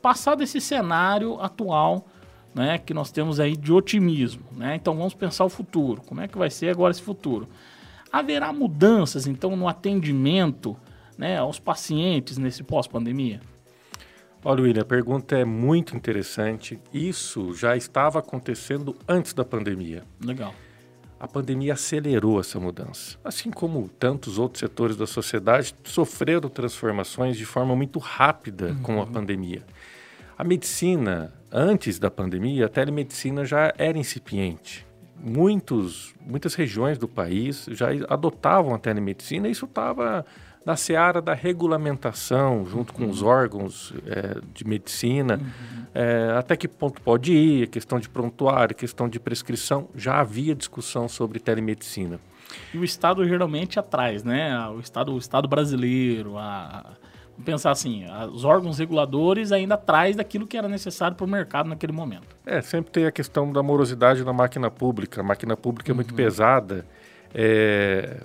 [0.00, 2.06] Passado esse cenário atual
[2.54, 4.44] né, que nós temos aí de otimismo.
[4.52, 4.76] Né?
[4.76, 6.02] Então vamos pensar o futuro.
[6.02, 7.48] Como é que vai ser agora esse futuro?
[8.12, 10.76] Haverá mudanças, então, no atendimento
[11.18, 13.40] né, aos pacientes nesse pós-pandemia?
[14.44, 16.78] Olha, William, a pergunta é muito interessante.
[16.92, 20.04] Isso já estava acontecendo antes da pandemia.
[20.22, 20.54] Legal.
[21.18, 23.16] A pandemia acelerou essa mudança.
[23.24, 28.82] Assim como tantos outros setores da sociedade sofreram transformações de forma muito rápida uhum.
[28.82, 29.64] com a pandemia.
[30.36, 34.84] A medicina Antes da pandemia, a telemedicina já era incipiente.
[35.16, 40.26] Muitos, muitas regiões do país já adotavam a telemedicina e isso estava
[40.66, 43.28] na seara da regulamentação, junto com os uhum.
[43.28, 45.36] órgãos é, de medicina.
[45.36, 45.86] Uhum.
[45.94, 49.88] É, até que ponto pode ir, questão de prontuário, questão de prescrição.
[49.94, 52.18] Já havia discussão sobre telemedicina.
[52.72, 54.58] E o Estado geralmente atrás, né?
[54.70, 56.96] O Estado, o Estado brasileiro, a,
[57.44, 61.92] pensar assim, os órgãos reguladores ainda atrás daquilo que era necessário para o mercado naquele
[61.92, 62.36] momento.
[62.44, 65.20] É, sempre tem a questão da morosidade da máquina pública.
[65.20, 66.16] A máquina pública é muito uhum.
[66.16, 66.86] pesada.
[67.36, 68.20] É,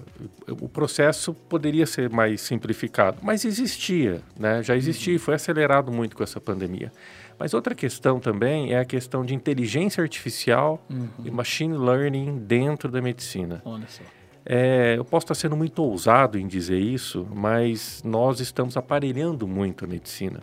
[0.61, 4.61] o processo poderia ser mais simplificado, mas existia, né?
[4.61, 5.21] já existia e uhum.
[5.23, 6.91] foi acelerado muito com essa pandemia.
[7.39, 11.09] Mas outra questão também é a questão de inteligência artificial uhum.
[11.25, 13.61] e machine learning dentro da medicina.
[13.65, 14.03] Olha só.
[14.45, 19.85] É, eu posso estar sendo muito ousado em dizer isso, mas nós estamos aparelhando muito
[19.85, 20.41] a medicina.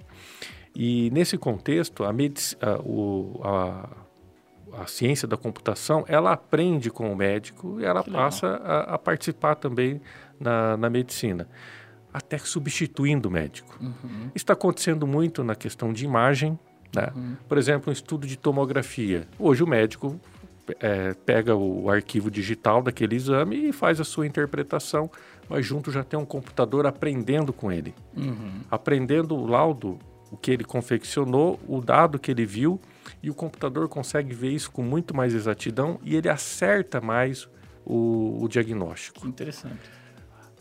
[0.74, 3.88] E nesse contexto, a, a, o, a,
[4.82, 8.98] a, ciência da computação, ela aprende com o médico e ela que passa a, a,
[8.98, 10.00] participar também
[10.38, 11.48] na, na medicina,
[12.12, 13.78] até substituindo o médico.
[13.80, 14.30] Uhum.
[14.35, 16.59] Está acontecendo muito na questão de imagem,
[16.94, 17.11] né?
[17.14, 17.37] Uhum.
[17.48, 19.26] Por exemplo, um estudo de tomografia.
[19.38, 20.20] Hoje o médico
[20.81, 25.11] é, pega o arquivo digital daquele exame e faz a sua interpretação,
[25.48, 27.94] mas junto já tem um computador aprendendo com ele.
[28.16, 28.61] Uhum.
[28.70, 29.98] Aprendendo o laudo,
[30.31, 32.81] o que ele confeccionou, o dado que ele viu,
[33.22, 37.48] e o computador consegue ver isso com muito mais exatidão e ele acerta mais
[37.85, 39.26] o, o diagnóstico.
[39.26, 39.90] Interessante.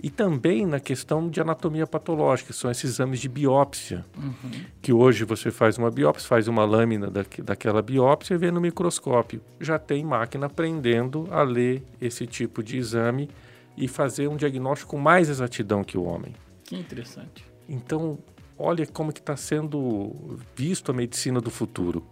[0.02, 4.52] E também na questão de anatomia patológica, são esses exames de biópsia, uhum.
[4.82, 8.60] que hoje você faz uma biópsia, faz uma lâmina da, daquela biópsia e vê no
[8.60, 9.42] microscópio.
[9.60, 13.30] Já tem máquina aprendendo a ler esse tipo de exame
[13.78, 16.34] e fazer um diagnóstico com mais exatidão que o homem.
[16.64, 17.46] Que interessante.
[17.68, 18.18] Então,
[18.58, 22.06] olha como que está sendo visto a medicina do futuro.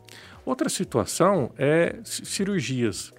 [0.45, 3.13] Outra situação é cirurgias.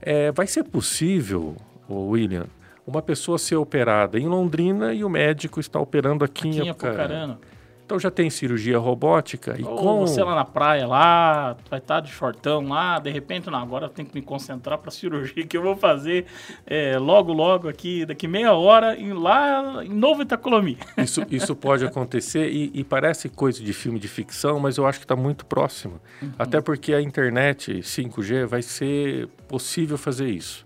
[0.00, 1.56] É, vai ser possível,
[1.88, 2.46] William,
[2.86, 7.38] uma pessoa ser operada em Londrina e o médico está operando aqui, aqui em Apucarana.
[7.84, 12.00] Então já tem cirurgia robótica e Ou com você lá na praia lá, vai estar
[12.00, 15.46] de shortão lá, de repente, não, agora eu tenho que me concentrar para a cirurgia
[15.46, 16.24] que eu vou fazer
[16.66, 20.78] é, logo, logo aqui, daqui meia hora, em, lá em Novo Itacolomi.
[20.96, 24.98] Isso, isso pode acontecer e, e, parece coisa de filme de ficção, mas eu acho
[24.98, 26.00] que está muito próximo.
[26.22, 26.32] Uhum.
[26.38, 30.64] Até porque a internet 5G vai ser possível fazer isso.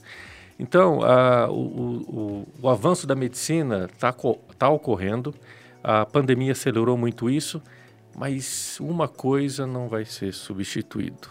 [0.58, 0.98] Então,
[1.50, 4.14] o, o, o, avanço da medicina está
[4.58, 5.32] tá ocorrendo,
[5.82, 7.62] a pandemia acelerou muito isso,
[8.16, 11.28] mas uma coisa não vai ser substituído,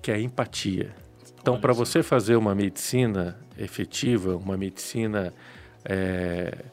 [0.00, 0.94] que é a empatia.
[1.40, 5.32] Então, para você fazer uma medicina efetiva, uma medicina
[5.84, 6.64] é,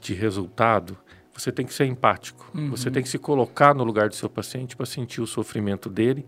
[0.00, 0.96] de resultado,
[1.32, 2.48] você tem que ser empático.
[2.54, 2.70] Uhum.
[2.70, 6.24] Você tem que se colocar no lugar do seu paciente para sentir o sofrimento dele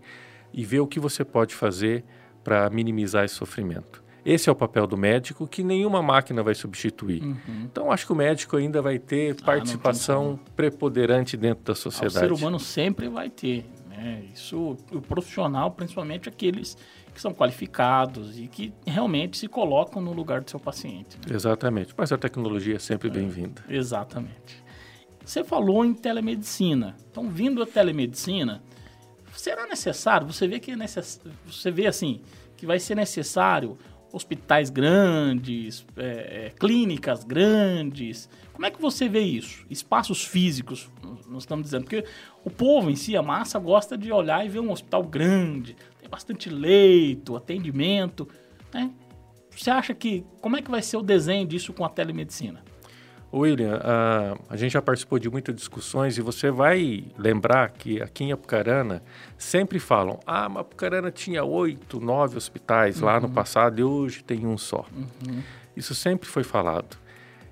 [0.53, 2.03] e ver o que você pode fazer
[2.43, 4.03] para minimizar esse sofrimento.
[4.27, 7.23] Esse é o papel do médico que nenhuma máquina vai substituir.
[7.23, 7.61] Uhum.
[7.63, 12.17] Então, acho que o médico ainda vai ter ah, participação preponderante dentro da sociedade.
[12.17, 13.65] Ah, o ser humano sempre vai ter.
[13.87, 14.25] Né?
[14.33, 16.77] Isso, o profissional, principalmente aqueles
[17.13, 21.17] que são qualificados e que realmente se colocam no lugar do seu paciente.
[21.25, 21.33] Né?
[21.33, 21.93] Exatamente.
[21.97, 23.63] Mas a tecnologia é sempre é, bem-vinda.
[23.69, 24.61] Exatamente.
[25.23, 26.97] Você falou em telemedicina.
[27.09, 28.61] Então, vindo a telemedicina,
[29.31, 30.27] será necessário?
[30.27, 31.21] Você vê que é necess...
[31.45, 32.21] você vê assim
[32.57, 33.77] que vai ser necessário
[34.11, 38.29] hospitais grandes, é, é, clínicas grandes.
[38.53, 39.65] Como é que você vê isso?
[39.69, 40.89] Espaços físicos,
[41.27, 41.83] nós estamos dizendo.
[41.83, 42.03] Porque
[42.43, 46.09] o povo em si, a massa, gosta de olhar e ver um hospital grande, tem
[46.09, 48.27] bastante leito, atendimento.
[48.73, 48.91] Né?
[49.51, 50.25] Você acha que.
[50.41, 52.63] Como é que vai ser o desenho disso com a telemedicina?
[53.33, 58.23] William, uh, a gente já participou de muitas discussões e você vai lembrar que aqui
[58.23, 59.03] em Apucarana
[59.37, 63.05] sempre falam: ah, mas Apucarana tinha oito, nove hospitais uhum.
[63.05, 63.33] lá no uhum.
[63.33, 64.85] passado e hoje tem um só.
[64.95, 65.41] Uhum.
[65.75, 66.97] Isso sempre foi falado.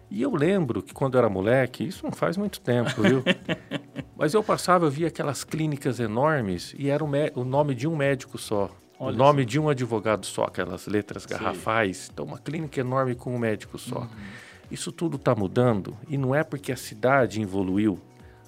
[0.10, 3.24] E eu lembro que quando eu era moleque, isso não faz muito tempo, viu?
[4.16, 7.96] mas eu passava, eu via aquelas clínicas enormes e era o, o nome de um
[7.96, 8.70] médico só.
[8.98, 11.98] Olha o nome de um advogado só, aquelas letras garrafais.
[11.98, 12.12] Sim.
[12.14, 14.00] Então, uma clínica enorme com um médico só.
[14.00, 14.08] Uhum.
[14.70, 18.00] Isso tudo está mudando e não é porque a cidade evoluiu.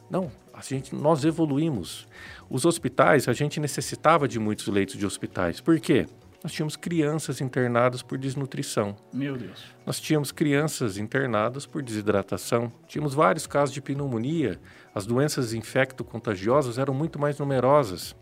[0.10, 2.08] Não, a gente, nós evoluímos.
[2.50, 5.62] Os hospitais, a gente necessitava de muitos leitos de hospitais.
[5.62, 6.08] Por quê?
[6.44, 8.96] Nós tínhamos crianças internadas por desnutrição.
[9.12, 9.66] Meu Deus.
[9.86, 12.72] Nós tínhamos crianças internadas por desidratação.
[12.88, 14.60] Tínhamos vários casos de pneumonia.
[14.94, 18.16] As doenças infecto-contagiosas eram muito mais numerosas.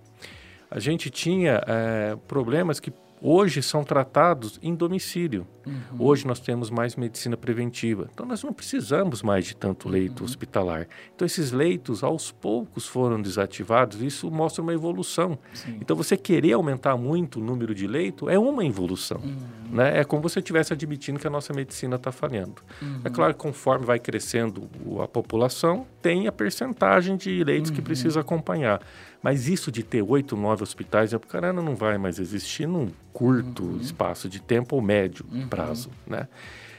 [0.71, 2.91] A gente tinha é, problemas que
[3.25, 5.47] hoje são tratados em domicílio.
[5.65, 5.73] Uhum.
[5.97, 8.07] Hoje nós temos mais medicina preventiva.
[8.13, 10.25] Então nós não precisamos mais de tanto leito uhum.
[10.25, 10.87] hospitalar.
[11.15, 14.01] Então esses leitos aos poucos foram desativados.
[14.01, 15.39] Isso mostra uma evolução.
[15.53, 15.77] Sim.
[15.81, 19.21] Então você querer aumentar muito o número de leito é uma evolução.
[19.23, 19.75] Uhum.
[19.75, 19.99] Né?
[19.99, 22.61] É como você estivesse admitindo que a nossa medicina está falhando.
[23.03, 24.69] É claro que conforme vai crescendo
[25.01, 28.81] a população, tem a percentagem de leitos que precisa acompanhar.
[29.25, 33.63] Mas isso de ter oito, nove hospitais é Apucarana não vai mais existir num curto
[33.63, 33.77] uhum.
[33.77, 35.47] espaço de tempo ou médio uhum.
[35.47, 36.27] prazo, né?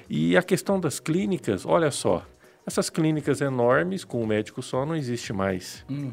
[0.08, 2.24] E a questão das clínicas, olha só,
[2.64, 5.84] essas clínicas enormes com um médico só não existe mais.
[5.90, 6.12] Uhum.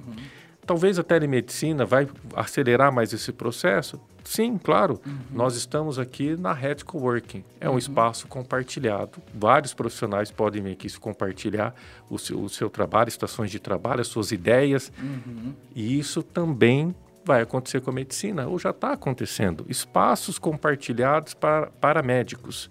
[0.66, 4.02] Talvez a telemedicina vai acelerar mais esse processo?
[4.24, 5.00] Sim, claro.
[5.06, 5.18] Uhum.
[5.32, 7.44] Nós estamos aqui na Red Coworking.
[7.60, 7.78] É um uhum.
[7.78, 9.22] espaço compartilhado.
[9.34, 11.76] Vários profissionais podem vir aqui se compartilhar
[12.10, 14.92] o seu, o seu trabalho, estações de trabalho, as suas ideias.
[15.02, 15.54] Uhum.
[15.76, 19.66] E isso também vai acontecer com a medicina, ou já está acontecendo.
[19.70, 22.70] Espaços compartilhados para, para médicos.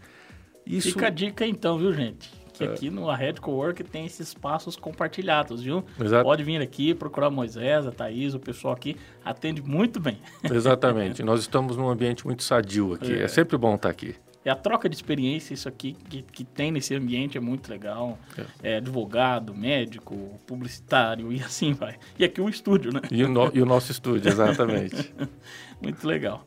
[0.66, 0.88] Isso...
[0.88, 2.41] Fica a dica então, viu, gente?
[2.52, 5.84] Que aqui no Red Cowork tem esses espaços compartilhados, viu?
[6.00, 6.24] Exato.
[6.24, 10.18] Pode vir aqui, procurar Moisés, a Thaís, o pessoal aqui atende muito bem.
[10.44, 11.22] Exatamente.
[11.22, 13.12] Nós estamos num ambiente muito sadio aqui.
[13.12, 14.14] É, é sempre bom estar aqui.
[14.44, 18.18] E a troca de experiência, isso aqui que, que tem nesse ambiente é muito legal.
[18.36, 18.72] É.
[18.72, 18.76] é.
[18.78, 21.96] advogado, médico, publicitário e assim vai.
[22.18, 23.00] E aqui o estúdio, né?
[23.10, 25.14] E o, no, e o nosso estúdio, exatamente.
[25.80, 26.44] muito legal.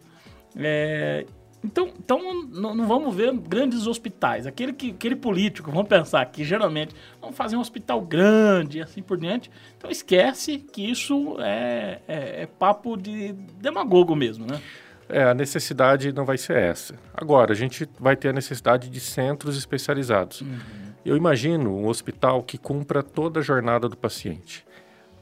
[0.57, 1.25] É,
[1.65, 4.45] então, então não, não, vamos ver grandes hospitais.
[4.45, 9.01] Aquele, que, aquele político, vamos pensar que geralmente vamos fazer um hospital grande e assim
[9.01, 9.49] por diante.
[9.77, 14.61] Então esquece que isso é, é, é papo de demagogo mesmo, né?
[15.07, 16.95] É, a necessidade não vai ser essa.
[17.13, 20.41] Agora, a gente vai ter a necessidade de centros especializados.
[20.41, 20.57] Uhum.
[21.05, 24.65] Eu imagino um hospital que cumpra toda a jornada do paciente.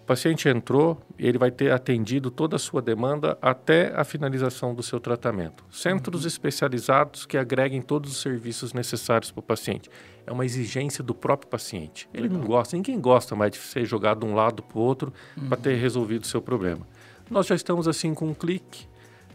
[0.04, 4.84] O paciente entrou, ele vai ter atendido toda a sua demanda até a finalização do
[4.84, 5.64] seu tratamento.
[5.72, 6.28] Centros uhum.
[6.28, 9.90] especializados que agreguem todos os serviços necessários para o paciente.
[10.28, 12.10] É uma exigência do próprio paciente.
[12.14, 15.14] Ele não gosta, ninguém gosta mais de ser jogado de um lado para o outro
[15.38, 15.48] uhum.
[15.48, 16.86] para ter resolvido o seu problema.
[17.32, 18.86] Nós já estamos assim com um clique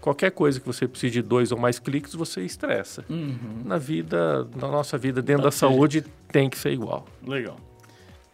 [0.02, 3.04] qualquer coisa que você precise de dois ou mais cliques, você estressa.
[3.08, 3.62] Uhum.
[3.64, 7.06] Na vida, na nossa vida, dentro tá da saúde, tem que ser igual.
[7.26, 7.56] Legal.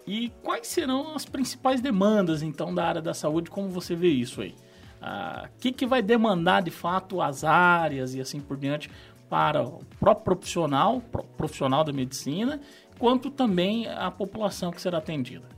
[0.07, 3.51] E quais serão as principais demandas, então, da área da saúde?
[3.51, 4.51] Como você vê isso aí?
[4.51, 8.91] O ah, que, que vai demandar, de fato, as áreas e assim por diante
[9.29, 11.01] para o próprio profissional,
[11.37, 12.61] profissional da medicina,
[12.99, 15.49] quanto também a população que será atendida?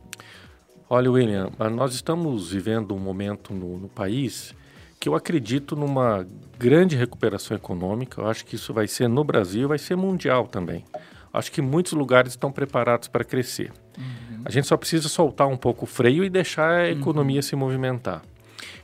[0.88, 4.54] Olha, William, nós estamos vivendo um momento no, no país
[5.00, 6.26] que eu acredito numa
[6.58, 8.20] grande recuperação econômica.
[8.20, 10.84] Eu acho que isso vai ser no Brasil, vai ser mundial também.
[11.32, 13.72] Acho que muitos lugares estão preparados para crescer.
[13.98, 14.25] Uhum.
[14.46, 17.42] A gente só precisa soltar um pouco o freio e deixar a economia uhum.
[17.42, 18.22] se movimentar.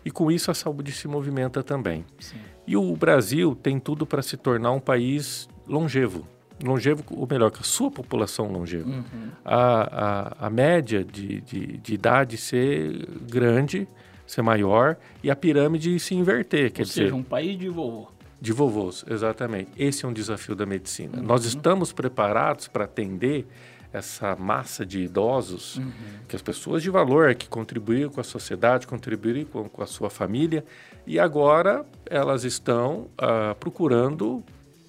[0.05, 2.05] E com isso a saúde se movimenta também.
[2.19, 2.37] Sim.
[2.67, 6.27] E o Brasil tem tudo para se tornar um país longevo.
[6.61, 8.89] Longevo, ou melhor, com a sua população longeva.
[8.89, 9.31] Uhum.
[9.45, 13.87] A, a, a média de, de, de idade ser grande
[14.27, 16.73] ser maior e a pirâmide se inverter.
[16.73, 18.09] Quer Ou dizer, seja, um país de vovô.
[18.41, 19.71] De vovôs, exatamente.
[19.77, 21.19] Esse é um desafio da medicina.
[21.19, 21.23] Uhum.
[21.23, 23.47] Nós estamos preparados para atender
[23.93, 25.93] essa massa de idosos, uhum.
[26.29, 30.09] que as pessoas de valor que contribuíram com a sociedade, contribuíram com, com a sua
[30.09, 30.65] família,
[31.07, 34.43] e agora elas estão uh, procurando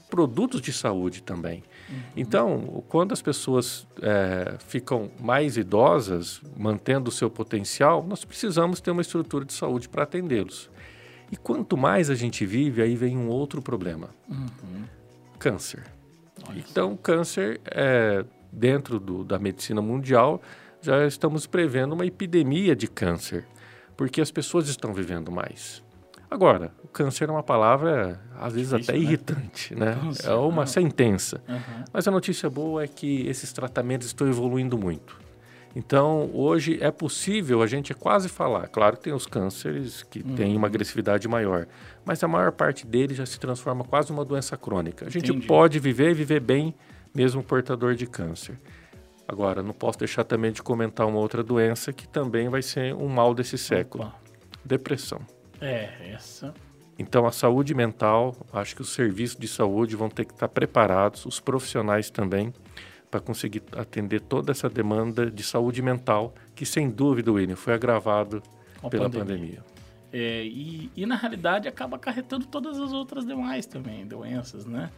[0.10, 1.64] produtos de saúde também.
[1.90, 1.96] Uhum.
[2.16, 8.92] Então, quando as pessoas é, ficam mais idosas, mantendo o seu potencial, nós precisamos ter
[8.92, 10.70] uma estrutura de saúde para atendê-los.
[11.32, 14.84] E quanto mais a gente vive, aí vem um outro problema: uhum.
[15.40, 15.84] câncer.
[16.48, 20.42] Olha então, câncer, é, dentro do, da medicina mundial,
[20.82, 23.46] já estamos prevendo uma epidemia de câncer,
[23.98, 25.84] porque as pessoas estão vivendo mais.
[26.30, 29.06] Agora, o câncer é uma palavra, às vezes, Difícil, até né?
[29.06, 29.98] irritante, né?
[30.24, 31.42] É uma sentença.
[31.48, 31.84] Uhum.
[31.94, 35.22] Mas a notícia boa é que esses tratamentos estão evoluindo muito.
[35.76, 38.68] Então, hoje é possível a gente quase falar.
[38.68, 40.36] Claro que tem os cânceres que uhum.
[40.36, 41.68] têm uma agressividade maior,
[42.06, 45.06] mas a maior parte deles já se transforma quase uma doença crônica.
[45.06, 45.48] A gente Entendi.
[45.48, 46.76] pode viver e viver bem,
[47.14, 48.60] mesmo portador de câncer.
[49.28, 53.08] Agora, não posso deixar também de comentar uma outra doença que também vai ser um
[53.08, 54.16] mal desse século: Opa.
[54.64, 55.22] depressão.
[55.62, 56.54] É, essa.
[56.98, 61.26] Então, a saúde mental, acho que os serviços de saúde vão ter que estar preparados,
[61.26, 62.54] os profissionais também,
[63.10, 68.44] para conseguir atender toda essa demanda de saúde mental, que sem dúvida, William, foi agravado
[68.82, 69.26] Com pela pandemia.
[69.26, 69.64] pandemia.
[70.12, 74.92] É, e, e, na realidade acaba acarretando todas as outras demais também, doenças, né?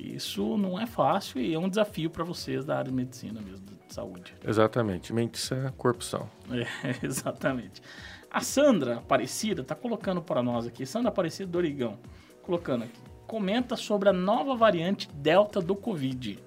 [0.00, 3.66] Isso não é fácil e é um desafio para vocês da área de medicina mesmo,
[3.66, 4.34] de saúde.
[4.46, 6.28] Exatamente, mente sã, corpo são.
[6.50, 6.66] É,
[7.04, 7.82] exatamente.
[8.30, 11.98] A Sandra Aparecida está colocando para nós aqui, Sandra Aparecida do Origão,
[12.42, 16.38] colocando aqui, comenta sobre a nova variante Delta do Covid.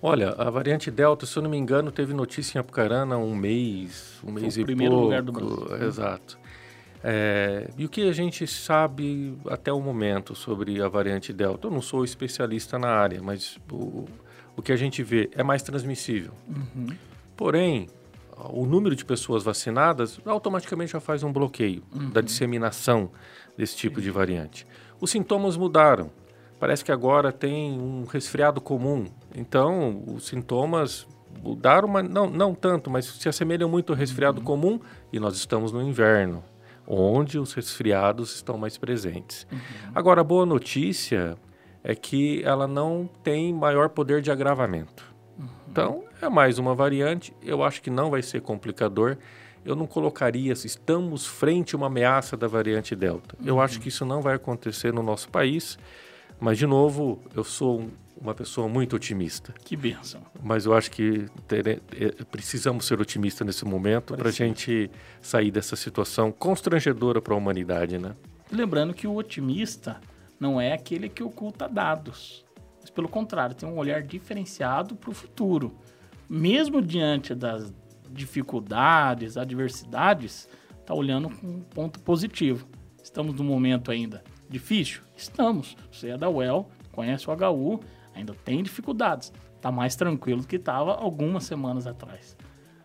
[0.00, 4.20] Olha, a variante Delta, se eu não me engano, teve notícia em Apucarana um mês,
[4.24, 5.06] um mês Foi e primeiro pouco.
[5.06, 5.86] lugar do Brasil.
[5.86, 6.38] Exato.
[7.02, 11.68] É, e o que a gente sabe até o momento sobre a variante Delta?
[11.68, 14.06] Eu não sou especialista na área, mas o,
[14.56, 16.32] o que a gente vê é mais transmissível.
[16.48, 16.88] Uhum.
[17.36, 17.88] Porém,
[18.50, 22.10] o número de pessoas vacinadas automaticamente já faz um bloqueio uhum.
[22.10, 23.10] da disseminação
[23.56, 24.66] desse tipo de variante.
[25.00, 26.10] Os sintomas mudaram.
[26.58, 29.06] Parece que agora tem um resfriado comum.
[29.34, 31.06] Então, os sintomas
[31.40, 34.44] mudaram, mas não, não tanto, mas se assemelham muito ao resfriado uhum.
[34.44, 34.80] comum
[35.12, 36.42] e nós estamos no inverno,
[36.88, 39.46] onde os resfriados estão mais presentes.
[39.52, 39.58] Uhum.
[39.94, 41.36] Agora, a boa notícia
[41.84, 45.04] é que ela não tem maior poder de agravamento.
[45.70, 47.34] Então, é mais uma variante.
[47.42, 49.18] Eu acho que não vai ser complicador.
[49.64, 53.36] Eu não colocaria, estamos frente a uma ameaça da variante Delta.
[53.44, 53.60] Eu uhum.
[53.60, 55.78] acho que isso não vai acontecer no nosso país.
[56.40, 59.54] Mas, de novo, eu sou um, uma pessoa muito otimista.
[59.64, 60.20] Que benção.
[60.42, 61.80] Mas eu acho que ter, é,
[62.30, 64.90] precisamos ser otimistas nesse momento para a gente
[65.20, 68.14] sair dessa situação constrangedora para a humanidade, né?
[68.50, 70.00] Lembrando que o otimista
[70.40, 72.44] não é aquele que oculta dados.
[72.80, 75.76] Mas, pelo contrário, tem um olhar diferenciado para o futuro.
[76.28, 77.72] Mesmo diante das
[78.10, 80.48] dificuldades, adversidades,
[80.80, 82.66] está olhando com um ponto positivo.
[83.02, 85.02] Estamos num momento ainda difícil?
[85.16, 85.76] Estamos.
[85.92, 87.80] Você é da UEL, conhece o HU,
[88.18, 89.32] ainda tem dificuldades.
[89.56, 92.36] Está mais tranquilo do que estava algumas semanas atrás.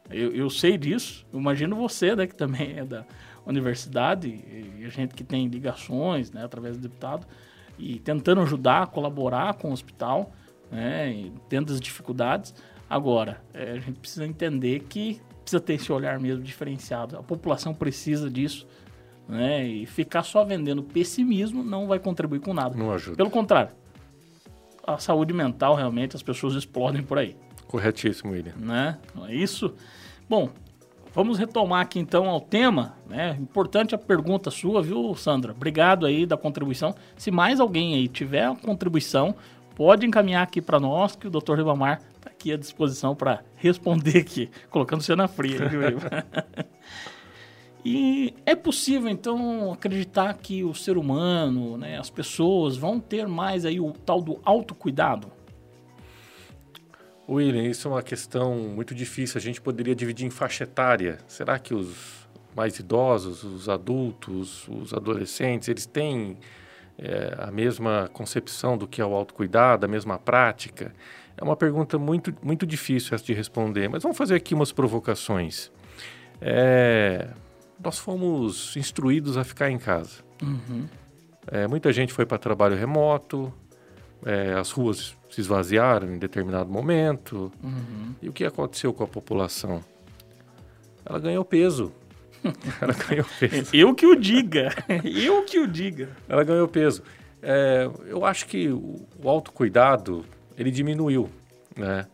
[0.09, 3.05] Eu, eu, sei disso, eu imagino você, né, que também é da
[3.45, 4.27] universidade,
[4.77, 7.25] e a gente que tem ligações, né, através do deputado,
[7.77, 10.31] e tentando ajudar, colaborar com o hospital,
[10.71, 12.53] né, tendo as dificuldades.
[12.89, 17.17] Agora, é, a gente precisa entender que precisa ter esse olhar mesmo diferenciado.
[17.17, 18.67] A população precisa disso.
[19.27, 19.65] Né?
[19.65, 22.75] E ficar só vendendo pessimismo não vai contribuir com nada.
[22.75, 23.15] Não ajuda.
[23.15, 23.71] Pelo contrário,
[24.86, 27.36] a saúde mental realmente as pessoas explodem por aí.
[27.67, 28.53] Corretíssimo, William.
[28.57, 28.97] Né?
[29.15, 29.73] Não é isso?
[30.29, 30.49] Bom,
[31.13, 32.95] vamos retomar aqui então ao tema.
[33.07, 33.38] Né?
[33.39, 35.53] Importante a pergunta sua, viu, Sandra?
[35.53, 36.93] Obrigado aí da contribuição.
[37.17, 39.36] Se mais alguém aí tiver uma contribuição,
[39.75, 41.55] pode encaminhar aqui para nós, que o Dr.
[41.55, 45.97] Ribamar está aqui à disposição para responder aqui, colocando você na fria, viu?
[47.86, 53.65] E é possível, então, acreditar que o ser humano, né, as pessoas vão ter mais
[53.65, 55.29] aí o tal do autocuidado?
[57.27, 59.38] William, isso é uma questão muito difícil.
[59.38, 61.17] A gente poderia dividir em faixa etária.
[61.27, 66.38] Será que os mais idosos, os adultos, os adolescentes, eles têm
[66.97, 70.93] é, a mesma concepção do que é o autocuidado, a mesma prática?
[71.36, 75.71] É uma pergunta muito, muito difícil essa de responder, mas vamos fazer aqui umas provocações.
[76.39, 77.29] É,
[77.84, 80.23] nós fomos instruídos a ficar em casa.
[80.41, 80.88] Uhum.
[81.47, 83.53] É, muita gente foi para trabalho remoto,
[84.25, 87.51] é, as ruas se esvaziaram em determinado momento.
[87.61, 88.15] Uhum.
[88.21, 89.84] E o que aconteceu com a população?
[91.05, 91.91] Ela ganhou peso.
[92.81, 93.75] Ela ganhou peso.
[93.75, 94.69] Eu que o diga.
[95.03, 96.09] Eu que o diga.
[96.29, 97.03] Ela ganhou peso.
[97.41, 100.23] É, eu acho que o, o autocuidado,
[100.57, 101.29] ele diminuiu,
[101.75, 102.05] né?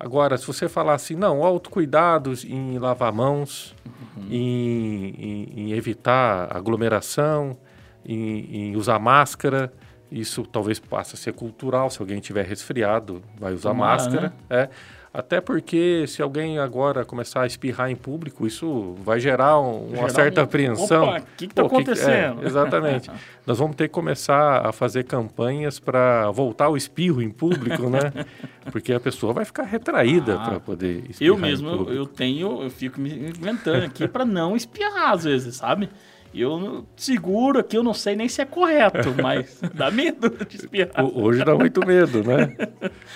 [0.00, 3.76] Agora, se você falar assim, não, autocuidado em lavar mãos,
[4.16, 4.26] uhum.
[4.30, 7.54] em, em, em, evitar aglomeração,
[8.02, 9.70] em, em, usar máscara,
[10.10, 11.90] isso talvez passe a ser cultural.
[11.90, 14.28] Se alguém tiver resfriado, vai usar Tomara, máscara.
[14.28, 14.32] Né?
[14.48, 14.68] É.
[15.12, 19.96] Até porque se alguém agora começar a espirrar em público, isso vai gerar um, uma
[19.96, 20.44] gerar certa um...
[20.44, 21.08] apreensão.
[21.08, 22.38] Opa, o que está acontecendo?
[22.38, 23.10] Que, é, exatamente.
[23.44, 28.12] Nós vamos ter que começar a fazer campanhas para voltar o espirro em público, né?
[28.70, 32.70] Porque a pessoa vai ficar retraída ah, para poder espirrar Eu mesmo, eu tenho, eu
[32.70, 35.90] fico me inventando aqui para não espirrar às vezes, sabe?
[36.32, 41.04] Eu seguro aqui, eu não sei nem se é correto, mas dá medo de espirrar.
[41.04, 42.56] Hoje dá muito medo, né?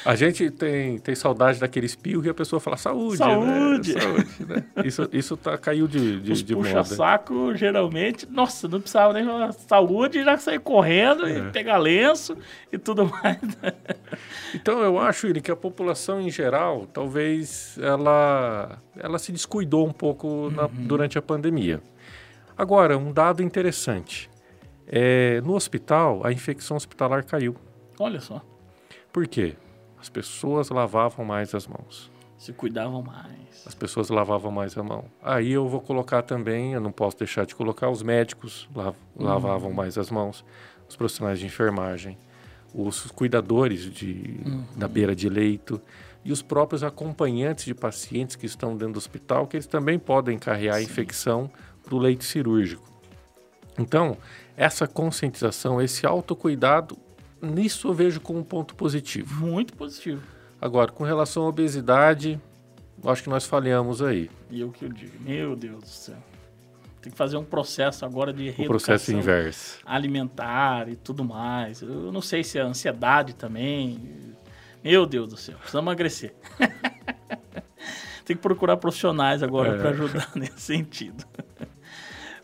[0.05, 3.19] A gente tem, tem saudade daquele espirro e a pessoa fala saúde.
[3.19, 3.95] Saúde!
[3.95, 4.01] Né?
[4.01, 4.65] saúde né?
[4.85, 6.85] Isso, isso tá, caiu de, de, Os de puxa moda.
[6.85, 11.39] saco, geralmente, nossa, não precisava nem falar saúde, já sair correndo é.
[11.39, 12.37] e pegar lenço
[12.73, 13.39] e tudo mais.
[14.55, 19.93] Então, eu acho, Iri, que a população em geral, talvez ela, ela se descuidou um
[19.93, 20.87] pouco na, uhum.
[20.87, 21.81] durante a pandemia.
[22.57, 24.31] Agora, um dado interessante.
[24.87, 27.57] É, no hospital, a infecção hospitalar caiu.
[27.99, 28.43] Olha só.
[29.13, 29.57] Por quê?
[30.01, 32.11] As pessoas lavavam mais as mãos.
[32.37, 33.67] Se cuidavam mais.
[33.67, 35.07] As pessoas lavavam mais a mão.
[35.23, 39.25] Aí eu vou colocar também, eu não posso deixar de colocar, os médicos lav uhum.
[39.25, 40.45] lavavam mais as mãos,
[40.87, 42.19] os profissionais de enfermagem,
[42.75, 44.65] os cuidadores de, uhum.
[44.77, 45.81] da beira de leito
[46.25, 50.39] e os próprios acompanhantes de pacientes que estão dentro do hospital, que eles também podem
[50.39, 50.81] carregar Sim.
[50.81, 51.51] a infecção
[51.85, 52.89] para o leite cirúrgico.
[53.79, 54.17] Então,
[54.57, 56.97] essa conscientização, esse autocuidado,
[57.41, 59.45] nisso eu vejo como um ponto positivo.
[59.45, 60.23] Muito positivo.
[60.61, 62.41] Agora, com relação à obesidade,
[63.05, 64.31] acho que nós falhamos aí.
[64.51, 66.17] E eu que eu digo, meu Deus do céu.
[67.03, 69.79] Tem que fazer um processo agora de reeducação o processo inverso.
[69.85, 71.83] alimentar e tudo mais.
[71.83, 74.01] Eu não sei se é ansiedade também.
[74.83, 76.35] Meu Deus do céu, precisamos emagrecer.
[78.25, 79.79] Tem que procurar profissionais agora é.
[79.79, 81.27] para ajudar nesse sentido.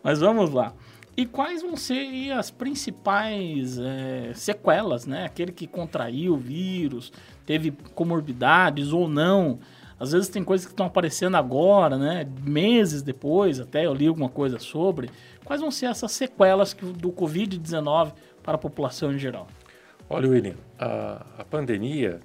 [0.03, 0.73] Mas vamos lá.
[1.17, 5.27] E quais vão ser as principais é, sequelas, né?
[5.27, 7.13] Aquele que contraiu o vírus,
[7.45, 9.59] teve comorbidades ou não.
[9.99, 12.27] Às vezes tem coisas que estão aparecendo agora, né?
[12.43, 15.11] Meses depois, até eu li alguma coisa sobre.
[15.45, 19.47] Quais vão ser essas sequelas do Covid-19 para a população em geral?
[20.09, 22.21] Olha, William, a, a pandemia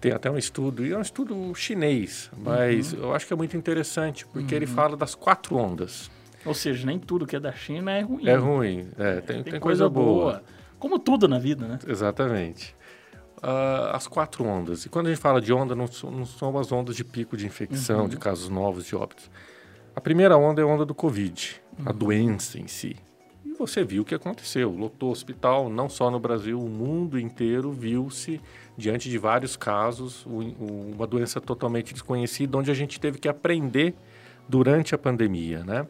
[0.00, 3.00] tem até um estudo, e é um estudo chinês, mas uhum.
[3.00, 4.58] eu acho que é muito interessante, porque uhum.
[4.58, 6.10] ele fala das quatro ondas.
[6.46, 8.26] Ou seja, nem tudo que é da China é ruim.
[8.26, 10.32] É ruim, é, tem, tem, tem, coisa, coisa boa.
[10.32, 10.42] boa.
[10.78, 11.78] Como tudo na vida, né?
[11.86, 12.74] Exatamente.
[13.38, 14.84] Uh, as quatro ondas.
[14.84, 17.46] E quando a gente fala de onda, não, não são as ondas de pico de
[17.46, 18.08] infecção, uhum.
[18.08, 19.30] de casos novos de óbitos.
[19.94, 21.84] A primeira onda é a onda do Covid, uhum.
[21.88, 22.96] a doença em si.
[23.44, 24.70] E você viu o que aconteceu.
[24.70, 28.40] Lotou o hospital, não só no Brasil, o mundo inteiro viu-se
[28.76, 33.94] diante de vários casos, uma doença totalmente desconhecida, onde a gente teve que aprender
[34.48, 35.86] durante a pandemia, né?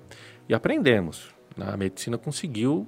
[0.49, 1.34] E aprendemos.
[1.59, 2.86] A medicina conseguiu,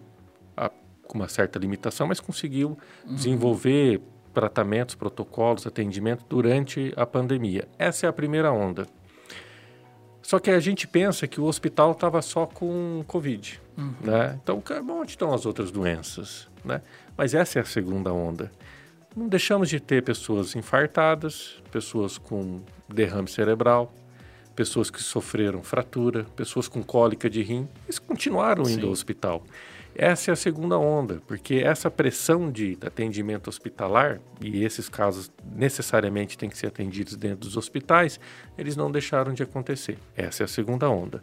[1.07, 3.15] com uma certa limitação, mas conseguiu uhum.
[3.15, 4.01] desenvolver
[4.35, 7.67] tratamentos, protocolos, atendimento durante a pandemia.
[7.79, 8.87] Essa é a primeira onda.
[10.23, 13.95] Só que a gente pensa que o hospital estava só com Covid, uhum.
[14.03, 14.39] né?
[14.43, 16.83] Então, onde estão as outras doenças, né?
[17.17, 18.53] Mas essa é a segunda onda.
[19.17, 23.91] Não deixamos de ter pessoas infartadas, pessoas com derrame cerebral,
[24.59, 28.87] pessoas que sofreram fratura, pessoas com cólica de rim, eles continuaram indo Sim.
[28.87, 29.45] ao hospital.
[29.95, 36.37] Essa é a segunda onda, porque essa pressão de atendimento hospitalar, e esses casos necessariamente
[36.37, 38.19] têm que ser atendidos dentro dos hospitais,
[38.59, 39.97] eles não deixaram de acontecer.
[40.17, 41.23] Essa é a segunda onda.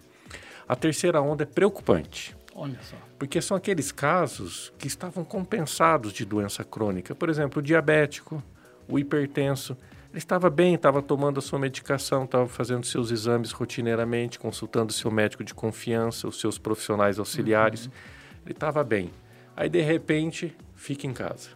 [0.65, 2.33] A terceira onda é preocupante.
[2.55, 2.95] Olha só.
[3.19, 7.13] Porque são aqueles casos que estavam compensados de doença crônica.
[7.13, 8.41] Por exemplo, o diabético,
[8.87, 9.75] o hipertenso.
[10.15, 15.11] Ele estava bem, estava tomando a sua medicação, estava fazendo seus exames rotineiramente, consultando seu
[15.11, 17.87] médico de confiança, os seus profissionais auxiliares.
[17.87, 17.91] Uhum.
[18.45, 19.11] Ele estava bem.
[19.57, 21.49] Aí, de repente, fica em casa.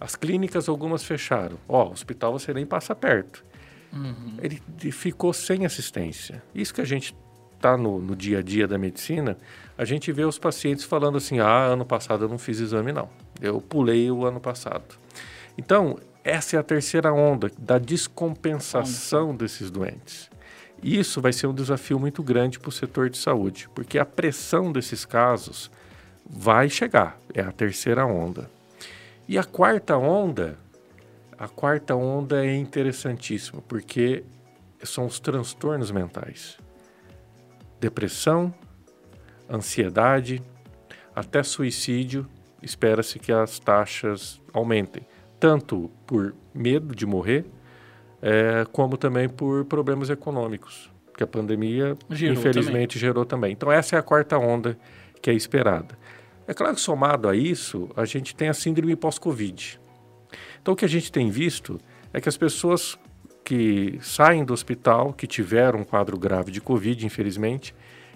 [0.00, 1.58] As clínicas, algumas fecharam.
[1.68, 3.44] Ó, oh, o hospital você nem passa perto.
[3.92, 4.36] Uhum.
[4.40, 6.40] Ele ficou sem assistência.
[6.54, 7.16] Isso que a gente
[7.56, 9.36] está no, no, dia a dia da medicina,
[9.76, 13.10] a gente vê os pacientes falando assim: ah, ano passado eu não fiz exame, não.
[13.40, 14.94] Eu pulei o ano passado.
[15.58, 20.30] Então, essa é a terceira onda da descompensação desses doentes.
[20.82, 24.72] Isso vai ser um desafio muito grande para o setor de saúde, porque a pressão
[24.72, 25.70] desses casos
[26.28, 27.18] vai chegar.
[27.34, 28.50] É a terceira onda.
[29.28, 30.58] E a quarta onda,
[31.38, 34.24] a quarta onda é interessantíssima, porque
[34.82, 36.58] são os transtornos mentais.
[37.78, 38.52] Depressão,
[39.48, 40.42] ansiedade,
[41.14, 42.26] até suicídio,
[42.62, 45.06] espera-se que as taxas aumentem
[45.40, 47.46] tanto por medo de morrer,
[48.20, 53.00] é, como também por problemas econômicos, que a pandemia, gerou infelizmente, também.
[53.00, 53.52] gerou também.
[53.52, 54.78] Então, essa é a quarta onda
[55.22, 55.98] que é esperada.
[56.46, 59.80] É claro que, somado a isso, a gente tem a síndrome pós-Covid.
[60.60, 61.80] Então, o que a gente tem visto
[62.12, 62.98] é que as pessoas
[63.42, 67.74] que saem do hospital, que tiveram um quadro grave de Covid, infelizmente,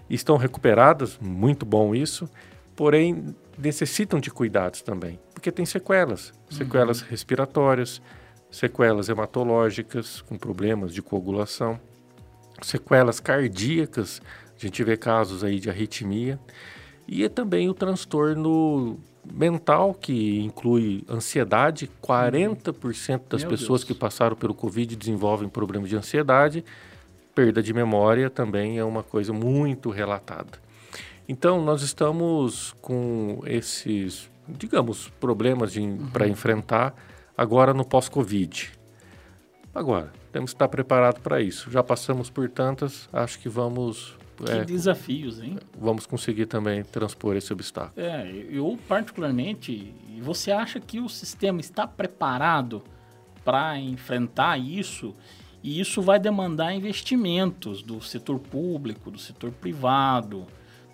[0.09, 2.29] estão recuperadas, muito bom isso,
[2.77, 7.09] porém necessitam de cuidados também, porque tem sequelas, sequelas uhum.
[7.09, 8.02] respiratórias,
[8.50, 11.78] sequelas hematológicas com problemas de coagulação,
[12.62, 14.20] sequelas cardíacas,
[14.57, 16.38] a gente vê casos aí de arritmia,
[17.07, 18.98] e é também o transtorno
[19.32, 21.90] mental, que inclui ansiedade.
[22.02, 23.84] 40% das Meu pessoas Deus.
[23.84, 26.64] que passaram pelo Covid desenvolvem problemas de ansiedade.
[27.34, 30.63] Perda de memória também é uma coisa muito relatada.
[31.29, 36.07] Então, nós estamos com esses, digamos, problemas uhum.
[36.12, 36.95] para enfrentar
[37.37, 38.70] agora no pós-Covid.
[39.75, 41.70] Agora, temos que estar preparado para isso.
[41.70, 44.16] Já passamos por tantas, acho que vamos.
[44.37, 45.59] Que é, desafios, hein?
[45.81, 48.07] Vamos conseguir também transpor esse obstáculo.
[48.07, 52.83] É, eu particularmente, você acha que o sistema está preparado
[53.45, 55.14] para enfrentar isso?
[55.62, 60.47] E isso vai demandar investimentos do setor público, do setor privado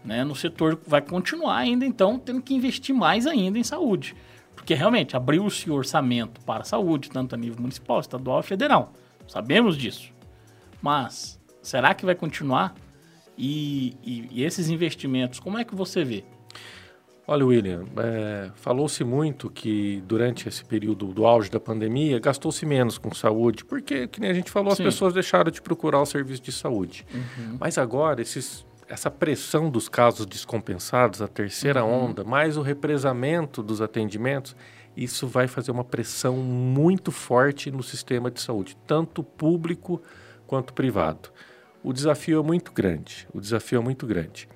[0.05, 4.14] né, no setor vai continuar ainda, então, tendo que investir mais ainda em saúde.
[4.55, 8.92] Porque realmente abriu-se o orçamento para a saúde, tanto a nível municipal, estadual e federal.
[9.26, 10.12] Sabemos disso.
[10.82, 12.74] Mas será que vai continuar?
[13.36, 16.24] E, e, e esses investimentos, como é que você vê?
[17.26, 22.98] Olha, William, é, falou-se muito que durante esse período do auge da pandemia gastou-se menos
[22.98, 24.82] com saúde, porque, que nem a gente falou, Sim.
[24.82, 27.07] as pessoas deixaram de procurar o serviço de saúde.
[27.14, 27.57] Uhum.
[27.61, 32.07] Mas agora, esses essa pressão dos casos descompensados, a terceira uhum.
[32.07, 34.57] onda, mais o represamento dos atendimentos,
[34.97, 40.03] isso vai fazer uma pressão muito forte no sistema de saúde, tanto público
[40.45, 41.30] quanto privado.
[41.84, 43.28] O desafio é muito grande.
[43.32, 44.49] O desafio é muito grande.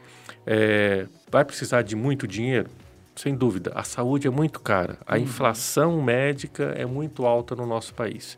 [0.45, 2.69] É, vai precisar de muito dinheiro?
[3.15, 3.71] Sem dúvida.
[3.77, 4.99] A saúde é muito cara.
[5.07, 5.23] A uhum.
[5.23, 8.37] inflação médica é muito alta no nosso país.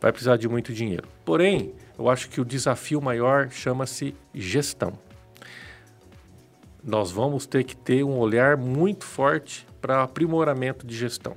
[0.00, 1.08] Vai precisar de muito dinheiro.
[1.24, 5.05] Porém, eu acho que o desafio maior chama-se gestão
[6.86, 11.36] nós vamos ter que ter um olhar muito forte para aprimoramento de gestão.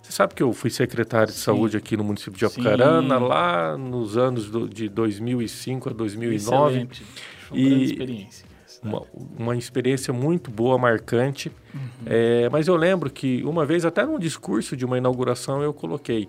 [0.00, 1.44] Você sabe que eu fui secretário de Sim.
[1.44, 3.24] saúde aqui no município de Apucarana, Sim.
[3.24, 6.74] lá nos anos do, de 2005 a 2009.
[6.74, 7.04] Excelente.
[7.48, 8.46] Foi uma e, experiência.
[8.82, 9.02] uma,
[9.38, 11.50] uma experiência muito boa, marcante.
[11.74, 11.80] Uhum.
[12.06, 16.28] É, mas eu lembro que uma vez, até num discurso de uma inauguração, eu coloquei: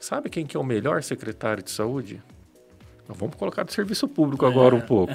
[0.00, 2.20] sabe quem que é o melhor secretário de saúde?
[3.08, 5.14] Vamos colocar do serviço público agora um pouco.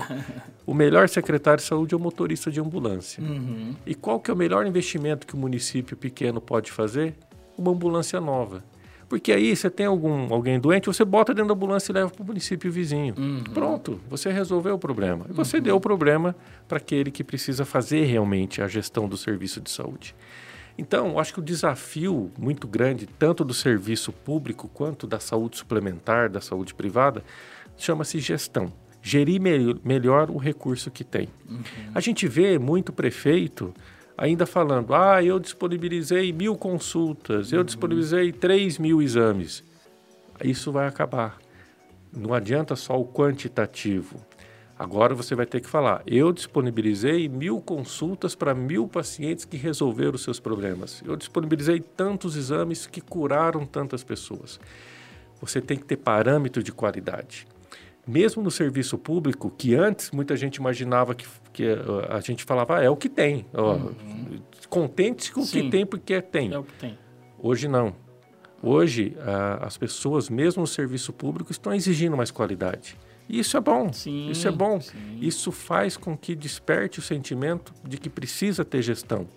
[0.65, 3.23] O melhor secretário de saúde é o motorista de ambulância.
[3.23, 3.75] Uhum.
[3.85, 7.15] E qual que é o melhor investimento que o município pequeno pode fazer?
[7.57, 8.63] Uma ambulância nova.
[9.09, 12.21] Porque aí você tem algum, alguém doente, você bota dentro da ambulância e leva para
[12.21, 13.15] o município vizinho.
[13.17, 13.43] Uhum.
[13.53, 15.25] Pronto, você resolveu o problema.
[15.29, 15.63] E você uhum.
[15.63, 16.35] deu o problema
[16.67, 20.13] para aquele que precisa fazer realmente a gestão do serviço de saúde.
[20.77, 26.29] Então, acho que o desafio muito grande, tanto do serviço público quanto da saúde suplementar,
[26.29, 27.23] da saúde privada,
[27.77, 28.71] chama-se gestão.
[29.01, 31.29] Gerir me melhor o recurso que tem.
[31.47, 31.61] Uhum.
[31.93, 33.73] A gente vê muito prefeito
[34.17, 37.65] ainda falando: ah, eu disponibilizei mil consultas, eu uhum.
[37.65, 39.63] disponibilizei três mil exames.
[40.43, 41.37] Isso vai acabar.
[42.11, 44.19] Não adianta só o quantitativo.
[44.79, 50.15] Agora você vai ter que falar: eu disponibilizei mil consultas para mil pacientes que resolveram
[50.15, 51.01] os seus problemas.
[51.05, 54.59] Eu disponibilizei tantos exames que curaram tantas pessoas.
[55.41, 57.47] Você tem que ter parâmetro de qualidade.
[58.07, 62.77] Mesmo no serviço público, que antes muita gente imaginava que, que uh, a gente falava,
[62.77, 63.45] ah, é o que tem.
[63.53, 64.39] Uhum.
[64.69, 66.53] Contente com o que tem porque tem.
[66.53, 66.97] É o que tem.
[67.37, 67.93] Hoje não.
[68.63, 72.97] Hoje, uh, as pessoas, mesmo no serviço público, estão exigindo mais qualidade.
[73.29, 73.91] E isso é bom.
[73.91, 74.79] Sim, isso é bom.
[74.79, 75.19] Sim.
[75.21, 79.27] Isso faz com que desperte o sentimento de que precisa ter gestão.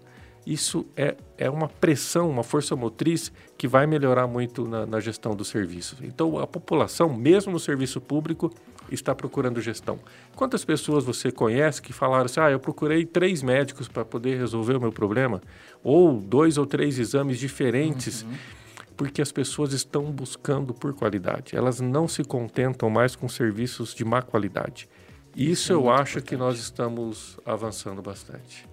[0.46, 5.36] Isso é, é uma pressão, uma força motriz que vai melhorar muito na, na gestão
[5.36, 5.96] do serviço.
[6.02, 8.50] Então, a população, mesmo no serviço público,
[8.90, 9.98] está procurando gestão.
[10.34, 14.76] Quantas pessoas você conhece que falaram assim: ah, eu procurei três médicos para poder resolver
[14.76, 15.40] o meu problema?
[15.84, 18.22] Ou dois ou três exames diferentes.
[18.22, 18.60] Uhum
[19.00, 21.56] porque as pessoas estão buscando por qualidade.
[21.56, 24.90] Elas não se contentam mais com serviços de má qualidade.
[25.34, 26.28] Isso, Isso é eu acho importante.
[26.28, 28.68] que nós estamos avançando bastante.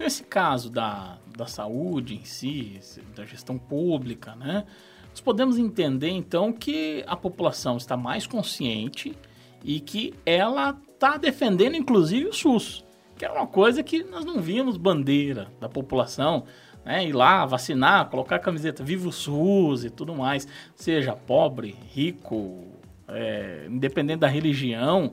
[0.00, 2.80] Nesse caso da, da saúde em si,
[3.14, 4.64] da gestão pública, né?
[5.10, 9.14] Nós podemos entender então que a população está mais consciente
[9.62, 12.82] e que ela está defendendo inclusive o SUS,
[13.18, 16.44] que é uma coisa que nós não vimos bandeira da população
[16.82, 17.06] né?
[17.06, 20.48] Ir lá, vacinar, colocar a camiseta Viva o SUS e tudo mais.
[20.74, 22.64] Seja pobre, rico,
[23.06, 25.12] é, independente da religião,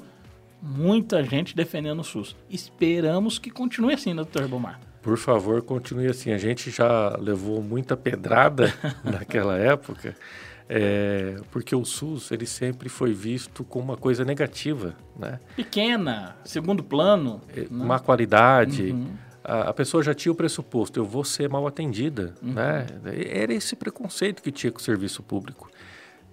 [0.62, 2.36] muita gente defendendo o SUS.
[2.50, 4.80] Esperamos que continue assim, doutor Bomar?
[5.02, 6.32] Por favor, continue assim.
[6.32, 10.16] A gente já levou muita pedrada naquela época,
[10.68, 15.40] é, porque o SUS ele sempre foi visto como uma coisa negativa, né?
[15.56, 17.68] Pequena, segundo plano, é, né?
[17.70, 18.92] má qualidade.
[18.92, 22.36] Uhum a, pessoa já tinha o pressuposto, eu vou ser mal atendida.
[22.42, 22.52] Uhum.
[22.52, 22.86] Né?
[23.30, 25.72] Era esse preconceito que tinha com o serviço público.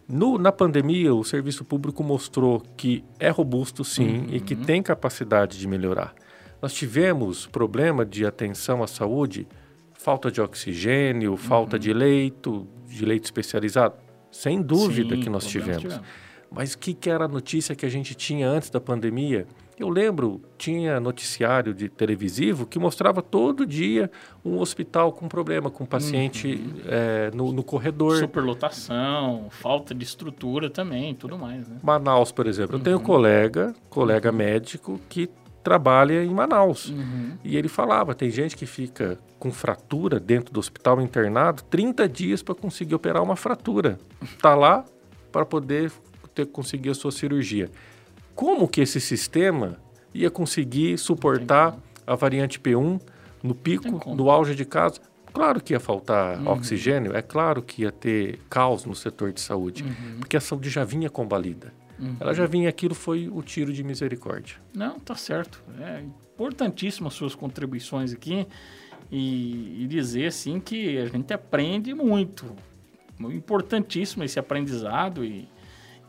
[0.09, 4.27] No, na pandemia, o serviço público mostrou que é robusto, sim, uhum.
[4.31, 6.15] e que tem capacidade de melhorar.
[6.61, 9.47] Nós tivemos problema de atenção à saúde,
[9.93, 11.37] falta de oxigênio, uhum.
[11.37, 13.95] falta de leito, de leito especializado.
[14.31, 15.83] Sem dúvida sim, que nós tivemos.
[15.83, 16.07] tivemos.
[16.51, 19.47] Mas o que, que era a notícia que a gente tinha antes da pandemia?
[19.79, 24.11] Eu lembro, tinha noticiário de televisivo que mostrava todo dia
[24.45, 26.81] um hospital com problema, com paciente uhum.
[26.87, 28.17] é, no, no, corredor.
[28.19, 31.69] Superlotação, falta de estrutura também, tudo mais.
[31.69, 31.79] Né?
[31.83, 32.75] Manaus, por exemplo.
[32.75, 32.81] Uhum.
[32.81, 33.07] Eu tenho um uhum.
[33.07, 34.37] colega, colega uhum.
[34.37, 35.29] médico, que
[35.65, 36.91] trabalha em Manaus.
[36.91, 37.33] Uhum.
[37.43, 42.43] E ele falava, tem gente que fica com fratura dentro do hospital internado 30 dias
[42.43, 43.99] para conseguir operar uma fratura.
[44.23, 44.85] Está lá
[45.33, 45.91] para poder
[46.35, 47.71] ter, conseguir a sua cirurgia
[48.35, 49.79] como que esse sistema
[50.13, 51.77] ia conseguir suportar
[52.07, 53.01] a variante P1
[53.43, 55.01] no pico, no auge de casos?
[55.33, 56.49] Claro que ia faltar uhum.
[56.49, 60.19] oxigênio, é claro que ia ter caos no setor de saúde, uhum.
[60.21, 61.75] porque a saúde já vinha combalida.
[61.99, 62.17] Uhum.
[62.21, 64.57] Ela já vinha, aquilo foi o tiro de misericórdia.
[64.73, 65.63] Não, tá certo.
[65.81, 66.03] É
[66.35, 68.47] importantíssimo as suas contribuições aqui
[69.11, 72.55] e, e dizer assim que a gente aprende muito.
[73.21, 75.49] Importantíssimo esse aprendizado e,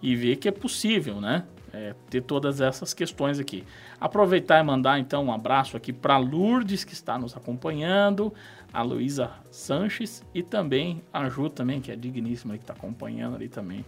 [0.01, 1.45] e ver que é possível, né?
[1.75, 3.65] é, ter todas essas questões aqui.
[3.99, 8.33] Aproveitar e mandar então um abraço aqui para Lourdes, que está nos acompanhando,
[8.71, 13.49] a Luísa Sanches e também a Ju também, que é digníssima, que está acompanhando ali
[13.49, 13.85] também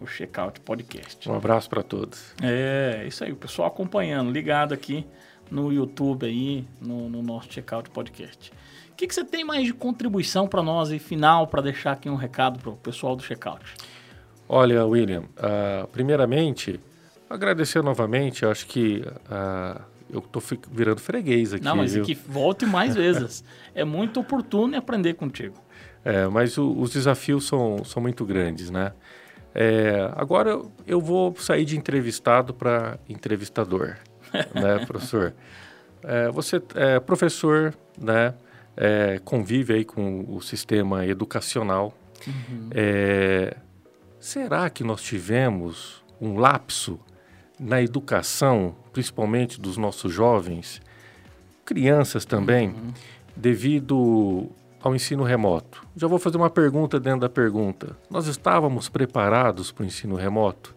[0.00, 1.28] o Checkout Podcast.
[1.28, 2.34] Um abraço para todos.
[2.42, 5.06] É, isso aí, o pessoal acompanhando, ligado aqui
[5.50, 8.52] no YouTube aí, no, no nosso Checkout Podcast.
[8.90, 12.08] O que, que você tem mais de contribuição para nós e final para deixar aqui
[12.08, 13.74] um recado para o pessoal do Checkout?
[14.48, 16.80] Olha, William, uh, primeiramente,
[17.28, 20.40] Agradecer novamente, acho que uh, eu estou
[20.70, 21.64] virando freguês aqui.
[21.64, 22.04] Não, mas viu?
[22.04, 23.42] que volte mais vezes.
[23.74, 25.56] é muito oportuno aprender contigo.
[26.04, 28.92] É, mas o, os desafios são, são muito grandes, né?
[29.54, 33.96] É, agora eu vou sair de entrevistado para entrevistador,
[34.54, 35.34] né, professor?
[36.02, 38.34] é, você é professor, né?
[38.76, 41.96] É, convive aí com o sistema educacional.
[42.26, 42.68] Uhum.
[42.72, 43.56] É,
[44.24, 46.98] será que nós tivemos um lapso
[47.60, 50.80] na educação, principalmente dos nossos jovens,
[51.62, 52.92] crianças também, uhum.
[53.36, 54.48] devido
[54.82, 55.86] ao ensino remoto?
[55.94, 57.98] Já vou fazer uma pergunta dentro da pergunta.
[58.08, 60.74] Nós estávamos preparados para o ensino remoto?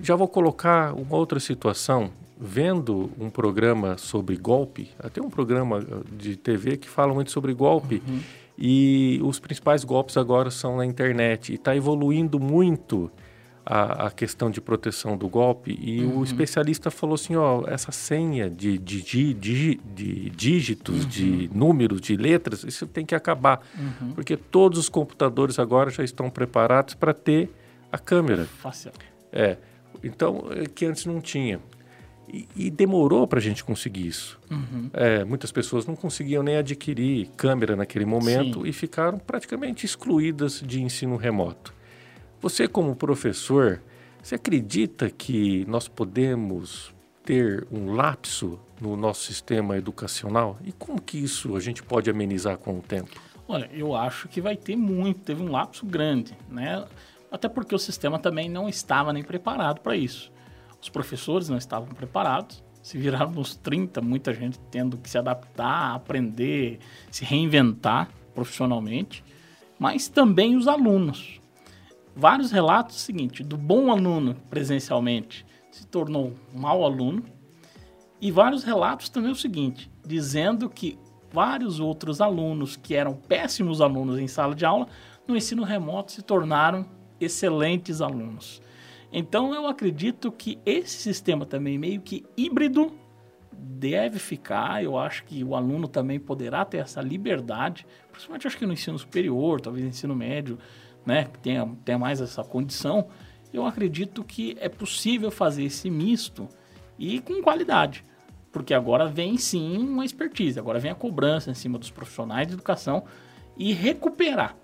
[0.00, 6.04] Já vou colocar uma outra situação vendo um programa sobre golpe, até um programa uh,
[6.16, 8.20] de TV que fala muito sobre golpe, uhum.
[8.58, 11.52] E os principais golpes agora são na internet.
[11.52, 13.08] E está evoluindo muito
[13.64, 15.78] a, a, questão de proteção do golpe.
[15.80, 16.18] E uhum.
[16.18, 21.08] o especialista falou assim: ó, essa senha de, de, de, de, de dígitos, uhum.
[21.08, 23.60] de números, de letras, isso tem que acabar.
[23.78, 24.12] Uhum.
[24.12, 27.50] Porque todos os computadores agora já estão preparados para ter
[27.92, 28.44] a câmera.
[28.44, 28.90] Fácil.
[29.30, 29.56] É.
[30.02, 31.60] Então, é que antes não tinha.
[32.32, 34.38] E, e demorou para a gente conseguir isso.
[34.50, 34.90] Uhum.
[34.92, 38.68] É, muitas pessoas não conseguiam nem adquirir câmera naquele momento Sim.
[38.68, 41.72] e ficaram praticamente excluídas de ensino remoto.
[42.40, 43.80] Você, como professor,
[44.22, 50.58] você acredita que nós podemos ter um lapso no nosso sistema educacional?
[50.64, 53.20] E como que isso a gente pode amenizar com o tempo?
[53.46, 56.84] Olha, eu acho que vai ter muito, teve um lapso grande, né?
[57.30, 60.30] Até porque o sistema também não estava nem preparado para isso.
[60.80, 65.94] Os professores não estavam preparados, se viraram nos 30, muita gente tendo que se adaptar,
[65.94, 66.78] aprender,
[67.10, 69.24] se reinventar profissionalmente,
[69.78, 71.40] mas também os alunos.
[72.14, 77.22] Vários relatos o seguinte, do bom aluno presencialmente se tornou um mau aluno,
[78.20, 80.98] e vários relatos também o seguinte, dizendo que
[81.32, 84.88] vários outros alunos que eram péssimos alunos em sala de aula,
[85.26, 86.86] no ensino remoto se tornaram
[87.20, 88.60] excelentes alunos.
[89.12, 92.92] Então eu acredito que esse sistema também meio que híbrido
[93.52, 94.82] deve ficar.
[94.82, 98.98] Eu acho que o aluno também poderá ter essa liberdade, principalmente acho que no ensino
[98.98, 100.58] superior, talvez no ensino médio,
[101.04, 103.08] né, que tenha, tenha mais essa condição.
[103.52, 106.48] Eu acredito que é possível fazer esse misto
[106.98, 108.04] e com qualidade,
[108.52, 112.54] porque agora vem sim uma expertise, agora vem a cobrança em cima dos profissionais de
[112.54, 113.04] educação
[113.56, 114.54] e recuperar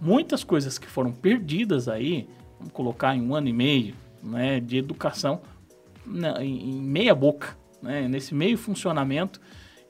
[0.00, 2.28] muitas coisas que foram perdidas aí
[2.72, 5.40] colocar em um ano e meio, né, de educação
[6.06, 9.40] né, em meia boca, né, nesse meio funcionamento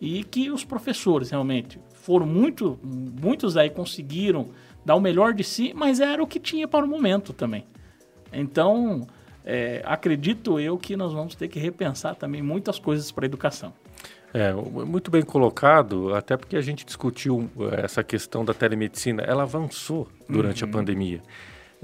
[0.00, 4.48] e que os professores realmente foram muito, muitos aí conseguiram
[4.84, 7.64] dar o melhor de si, mas era o que tinha para o momento também.
[8.32, 9.06] Então,
[9.44, 13.72] é, acredito eu que nós vamos ter que repensar também muitas coisas para a educação.
[14.34, 19.44] É, muito bem colocado, até porque a gente discutiu é, essa questão da telemedicina, ela
[19.44, 20.70] avançou durante uhum.
[20.70, 21.22] a pandemia.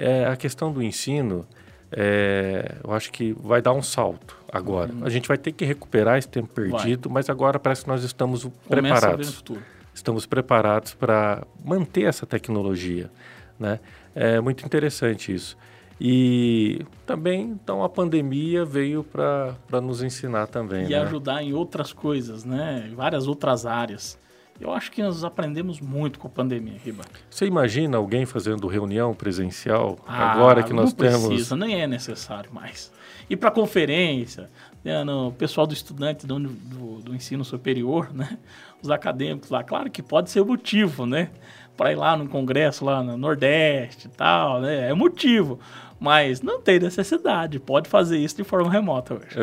[0.00, 1.46] É, a questão do ensino,
[1.92, 4.90] é, eu acho que vai dar um salto agora.
[4.90, 5.04] Uhum.
[5.04, 7.14] A gente vai ter que recuperar esse tempo perdido, vai.
[7.14, 9.44] mas agora parece que nós estamos Começa preparados.
[9.92, 13.10] Estamos preparados para manter essa tecnologia.
[13.58, 13.78] Né?
[14.14, 15.54] É muito interessante isso.
[16.00, 20.86] E também, então, a pandemia veio para nos ensinar também.
[20.86, 21.00] E né?
[21.00, 22.88] ajudar em outras coisas, né?
[22.90, 24.18] Em várias outras áreas.
[24.60, 27.02] Eu acho que nós aprendemos muito com a pandemia, Riba.
[27.30, 31.22] Você imagina alguém fazendo reunião presencial ah, agora que nós temos?
[31.22, 32.92] Não precisa, nem é necessário mais.
[33.28, 34.50] E para conferência,
[34.84, 38.36] né, no pessoal do estudante do, do, do, ensino superior, né,
[38.82, 41.30] os acadêmicos lá, claro que pode ser motivo, né,
[41.74, 45.58] para ir lá no congresso lá no Nordeste e tal, né, é motivo.
[46.00, 49.36] Mas não tem necessidade, pode fazer isso de forma remota hoje.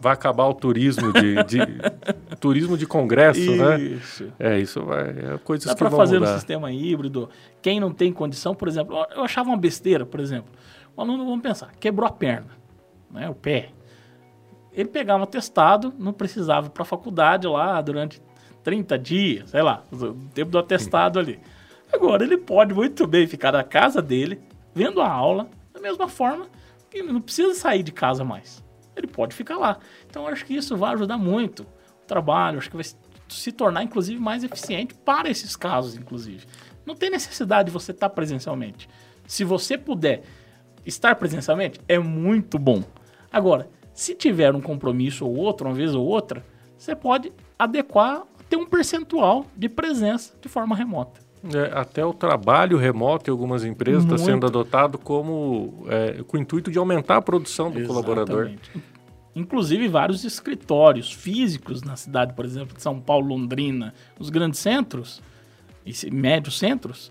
[0.00, 1.58] Vai acabar o turismo de, de
[2.40, 3.56] turismo de congresso, isso.
[3.56, 3.80] né?
[3.80, 4.32] Isso.
[4.36, 6.32] É, isso vai, é coisas Dá vão fazer mudar.
[6.32, 7.30] no sistema híbrido.
[7.62, 10.50] Quem não tem condição, por exemplo, eu achava uma besteira, por exemplo.
[10.96, 12.48] O aluno, vamos pensar, quebrou a perna,
[13.08, 13.68] né, o pé.
[14.72, 18.20] Ele pegava um atestado, não precisava ir para a faculdade lá durante
[18.64, 21.38] 30 dias, sei lá, o tempo do atestado ali.
[21.92, 24.40] Agora ele pode muito bem ficar na casa dele,
[24.74, 25.48] vendo a aula,
[25.80, 26.48] mesma forma
[26.92, 28.64] ele não precisa sair de casa mais.
[28.96, 29.78] Ele pode ficar lá.
[30.08, 32.84] Então, acho que isso vai ajudar muito o trabalho, acho que vai
[33.28, 36.46] se tornar, inclusive, mais eficiente para esses casos, inclusive.
[36.84, 38.88] Não tem necessidade de você estar presencialmente.
[39.26, 40.22] Se você puder
[40.84, 42.82] estar presencialmente, é muito bom.
[43.30, 46.44] Agora, se tiver um compromisso ou outro, uma vez ou outra,
[46.76, 51.20] você pode adequar, ter um percentual de presença de forma remota.
[51.42, 56.40] É, até o trabalho remoto em algumas empresas está sendo adotado como é, com o
[56.40, 57.86] intuito de aumentar a produção do Exatamente.
[57.88, 58.50] colaborador.
[59.34, 65.22] Inclusive vários escritórios físicos na cidade, por exemplo, de São Paulo, Londrina, os grandes centros
[65.86, 67.10] e médios centros,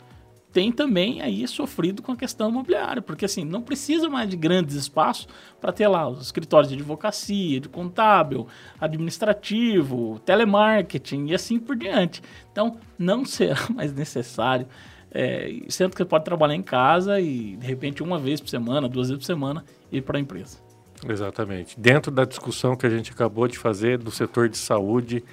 [0.52, 4.76] tem também aí sofrido com a questão imobiliária, porque assim, não precisa mais de grandes
[4.76, 5.28] espaços
[5.62, 8.47] para ter lá os escritórios de advocacia, de contábil,
[8.80, 12.22] administrativo, telemarketing e assim por diante.
[12.52, 14.68] Então, não será mais necessário,
[15.12, 18.89] é, sendo que você pode trabalhar em casa e, de repente, uma vez por semana,
[18.89, 20.58] duas vezes por semana, ir para a empresa.
[21.08, 21.80] Exatamente.
[21.80, 25.24] Dentro da discussão que a gente acabou de fazer do setor de saúde,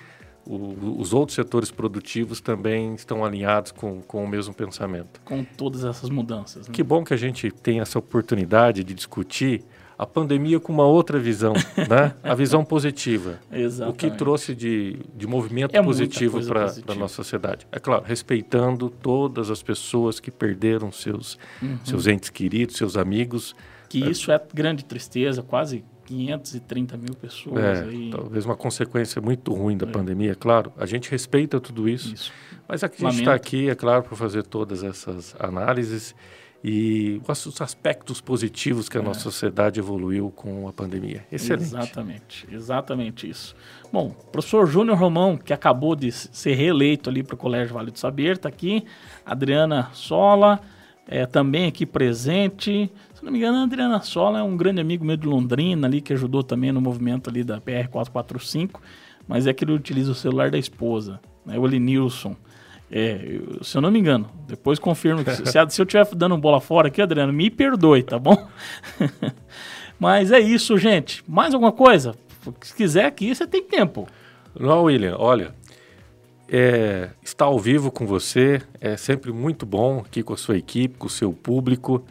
[0.47, 5.21] o, os outros setores produtivos também estão alinhados com, com o mesmo pensamento.
[5.25, 6.69] Com todas essas mudanças.
[6.69, 6.75] Né?
[6.75, 9.65] Que bom que a gente tem essa oportunidade de discutir
[9.99, 11.55] a pandemia com uma outra visão,
[11.89, 12.15] né?
[12.23, 13.41] A visão positiva.
[13.51, 13.95] Exatamente.
[13.95, 17.67] O que trouxe de, de movimento é positivo para a nossa sociedade.
[17.73, 21.79] É claro, respeitando todas as pessoas que perderam seus, uhum.
[21.85, 23.57] seus entes queridos, seus amigos.
[23.89, 24.11] Que é.
[24.11, 27.63] isso é grande tristeza, quase 530 mil pessoas.
[27.63, 28.11] É, aí.
[28.11, 29.91] Talvez uma consequência muito ruim da é.
[29.91, 30.73] pandemia, claro.
[30.77, 32.33] A gente respeita tudo isso, isso.
[32.69, 36.15] mas aqui a gente está aqui, é claro, para fazer todas essas análises
[36.65, 39.05] e os aspectos positivos que a é.
[39.05, 41.25] nossa sociedade evoluiu com a pandemia.
[41.31, 41.65] Excelente.
[41.65, 43.55] Exatamente, exatamente isso.
[43.93, 47.99] Bom, professor Júnior Romão, que acabou de ser reeleito ali para o Colégio Vale do
[47.99, 48.85] Saber, está aqui.
[49.25, 50.61] Adriana Sola,
[51.07, 52.91] é, também aqui presente.
[53.15, 56.01] Se não me engano, a Adriana Sola é um grande amigo meu de Londrina ali,
[56.01, 58.81] que ajudou também no movimento ali da PR445,
[59.27, 62.37] mas é que ele utiliza o celular da esposa, né, o Elinilson.
[62.91, 66.61] É, se eu não me engano, depois confirmo que se, se eu estiver dando bola
[66.61, 68.49] fora aqui, Adriano, me perdoe, tá bom?
[69.99, 71.25] mas é isso, gente.
[71.27, 72.15] Mais alguma coisa?
[72.61, 74.07] Se quiser aqui, você tem tempo.
[74.59, 75.53] Não, William, olha,
[76.49, 80.97] é, estar ao vivo com você é sempre muito bom aqui com a sua equipe,
[80.97, 82.05] com o seu público.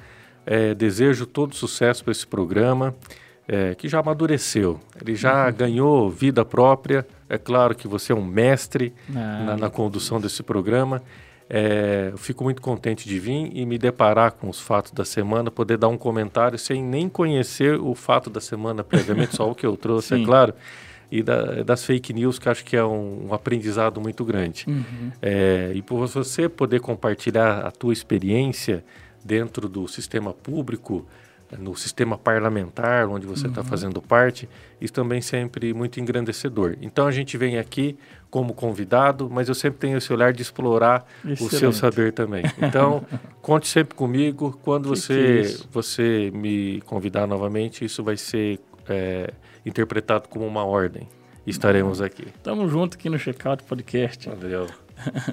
[0.45, 2.93] É, desejo todo sucesso para esse programa,
[3.47, 4.79] é, que já amadureceu.
[5.01, 5.53] Ele já uhum.
[5.53, 7.05] ganhou vida própria.
[7.27, 11.01] É claro que você é um mestre ah, na, na, condução desse programa.
[11.49, 15.49] É, eu fico muito contente de vir e me deparar com os fatos da semana,
[15.49, 19.65] poder dar um comentário sem nem conhecer o fato da semana previamente, só o que
[19.65, 20.53] eu trouxe, é claro
[21.11, 24.65] e da, das fake news, que acho que é um, um aprendizado muito grande.
[24.67, 25.11] Uhum.
[25.21, 28.83] É, e por você poder compartilhar a tua experiência
[29.23, 31.05] dentro do sistema público,
[31.59, 33.67] no sistema parlamentar, onde você está uhum.
[33.67, 34.49] fazendo parte,
[34.81, 36.75] isso também sempre muito engrandecedor.
[36.81, 37.97] Então a gente vem aqui
[38.29, 41.43] como convidado, mas eu sempre tenho esse olhar de explorar Excelente.
[41.43, 42.43] o seu saber também.
[42.61, 43.05] Então
[43.41, 44.59] conte sempre comigo.
[44.63, 49.33] Quando que você que é você me convidar novamente, isso vai ser é,
[49.65, 51.07] interpretado como uma ordem.
[51.45, 52.27] Estaremos aqui.
[52.41, 54.29] Tamo junto aqui no Checkout Podcast.
[54.29, 54.67] Valeu.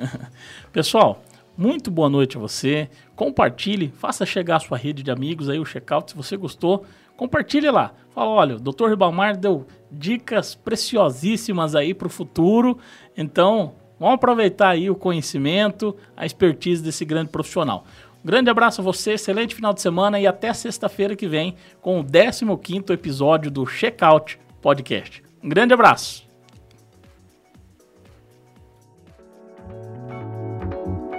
[0.73, 1.23] Pessoal,
[1.57, 2.89] muito boa noite a você.
[3.15, 6.11] Compartilhe, faça chegar a sua rede de amigos aí o Checkout.
[6.11, 6.85] Se você gostou,
[7.17, 7.93] compartilhe lá.
[8.15, 8.89] Fala, olha, o Dr.
[8.89, 12.79] Ribamar deu dicas preciosíssimas aí para o futuro.
[13.17, 17.87] Então, vamos aproveitar aí o conhecimento, a expertise desse grande profissional.
[18.25, 22.05] Grande abraço a você, excelente final de semana e até sexta-feira que vem com o
[22.05, 25.23] 15º episódio do Checkout Podcast.
[25.43, 26.31] Um grande abraço!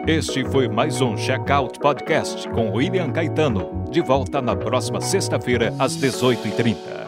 [0.07, 3.85] Este foi mais um Checkout Podcast com William Caetano.
[3.89, 7.02] De volta na próxima sexta-feira, às 18h30.